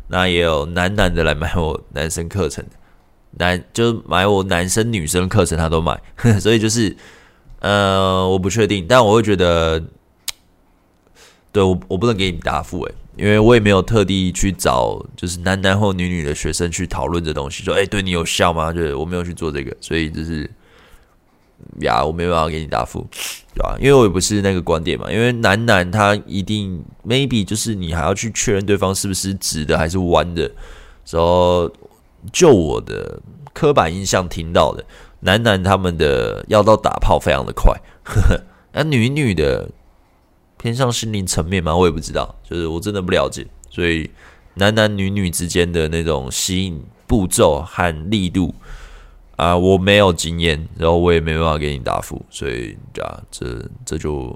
[0.08, 2.70] 那也有男男的来买我男生课程的，
[3.38, 5.96] 男就买我男生女生课程他都买，
[6.42, 6.96] 所以就是
[7.60, 9.80] 呃，我不确定，但我会觉得，
[11.52, 12.94] 对我我不能给你答复诶。
[13.16, 18.72] 因为我也没有特地去找就是男男或女女的学生去讨论这东西，说哎，对你有效吗？
[18.72, 20.50] 就是我没有去做这个，所以就是
[21.80, 23.06] 呀，我没办法给你答复，
[23.54, 23.76] 对吧？
[23.78, 25.12] 因为我也不是那个观点嘛。
[25.12, 30.50] 因为男男他一定 maybe 就是你还要去确认对方是不是直的还是弯的，
[31.04, 31.70] 时候
[32.32, 33.20] 就我的
[33.52, 34.84] 刻板印象听到的，
[35.20, 37.72] 男男他们的要到打炮非常的快，
[38.02, 38.42] 呵呵，
[38.72, 39.70] 那女女的。
[40.64, 41.76] 偏向心灵层面吗？
[41.76, 44.10] 我也不知道，就是我真的不了解，所以
[44.54, 48.54] 男男女女之间的那种吸引步骤和力度
[49.36, 54.34] 啊，我没有经验，然后我也没办法给你答复，所以啊，这这就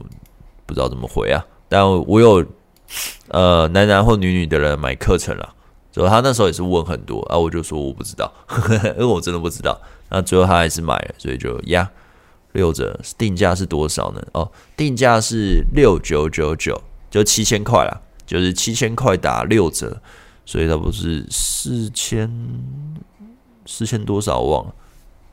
[0.66, 1.42] 不知道怎么回啊。
[1.66, 2.44] 但我有
[3.28, 5.54] 呃男男或女女的人买课程了，
[5.90, 8.30] 所以他那时候也是问很多啊，我就说我不知道，
[8.84, 9.80] 因为我真的不知道。
[10.10, 11.90] 那最后他还是买了，所以就呀。
[12.58, 14.20] 六折定价是多少呢？
[14.32, 20.02] 哦，定价是六九九九，就七千块啦，就是七千块打六折，
[20.44, 22.28] 所以它不是四千
[23.64, 24.74] 四千多少我忘了，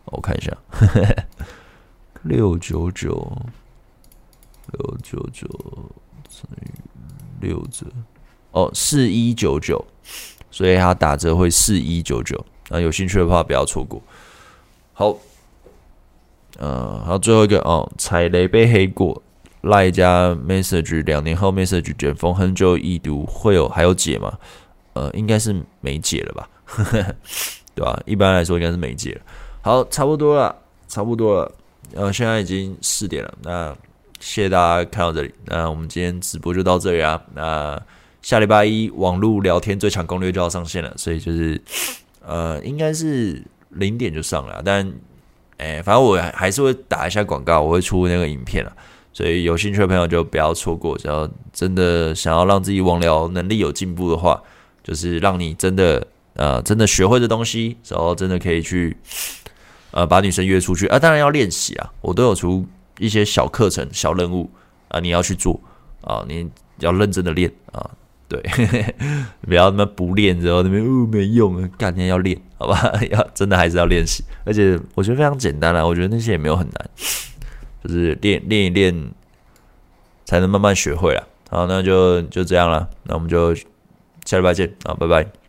[0.06, 0.56] 我看一下，
[2.22, 3.10] 六九九
[4.72, 5.48] 六九九
[6.30, 6.70] 乘以
[7.42, 7.88] 六折，
[8.52, 9.84] 哦，四一九九，
[10.52, 14.00] 所以它打折会四一九九，那有兴趣的话不要错过。
[14.94, 15.18] 好。
[16.58, 19.22] 呃，好，最后一个哦，踩雷被黑过，
[19.62, 24.38] 赖加 message 两年后 message 卷风，很久已读会有还有解吗？
[24.94, 26.50] 呃，应该是没解了吧，
[27.76, 28.02] 对吧？
[28.06, 29.22] 一般来说应该是没解了。
[29.62, 30.56] 好，差不多了，
[30.88, 31.52] 差不多了。
[31.94, 33.76] 呃，现在已经四点了，那
[34.22, 37.22] 谢谢大家看到这里，那我们今天直播就到这里啊。
[37.34, 37.78] 那
[38.22, 41.62] 下礼拜一网络聊天最强攻略就要上线了，所以就是
[42.26, 44.90] 呃，应该是零点就上了，但。
[45.58, 48.72] 哎，反正我还是会打一下广告，我会出那个影片了，
[49.14, 50.98] 所以有兴趣的朋友就不要错过。
[50.98, 54.42] 只要真的想要让自己网聊能力有进步的话，
[54.84, 58.98] 就是让你真的呃真的学会的东西，然后真的可以去
[59.92, 61.00] 呃把女生约出去啊。
[61.00, 62.66] 当然要练习啊，我都有出
[63.00, 64.50] 一些小课程、小任务
[64.90, 65.60] 啊，你要去做
[66.02, 66.50] 啊，你
[66.80, 67.90] 要认真的练啊。
[68.28, 68.42] 对，
[69.48, 72.92] 不要那么不练，之后那边哦没用啊，干天要练，好吧？
[73.12, 76.90] 要真的还是要练习，而且我觉得非常简单啦，我觉得那些也没有很难，
[77.84, 79.12] 就是练练一练
[80.26, 81.24] 才能慢慢学会啦。
[81.50, 83.54] 好，那就就这样了，那我们就
[84.26, 85.45] 下礼拜见啊，拜拜。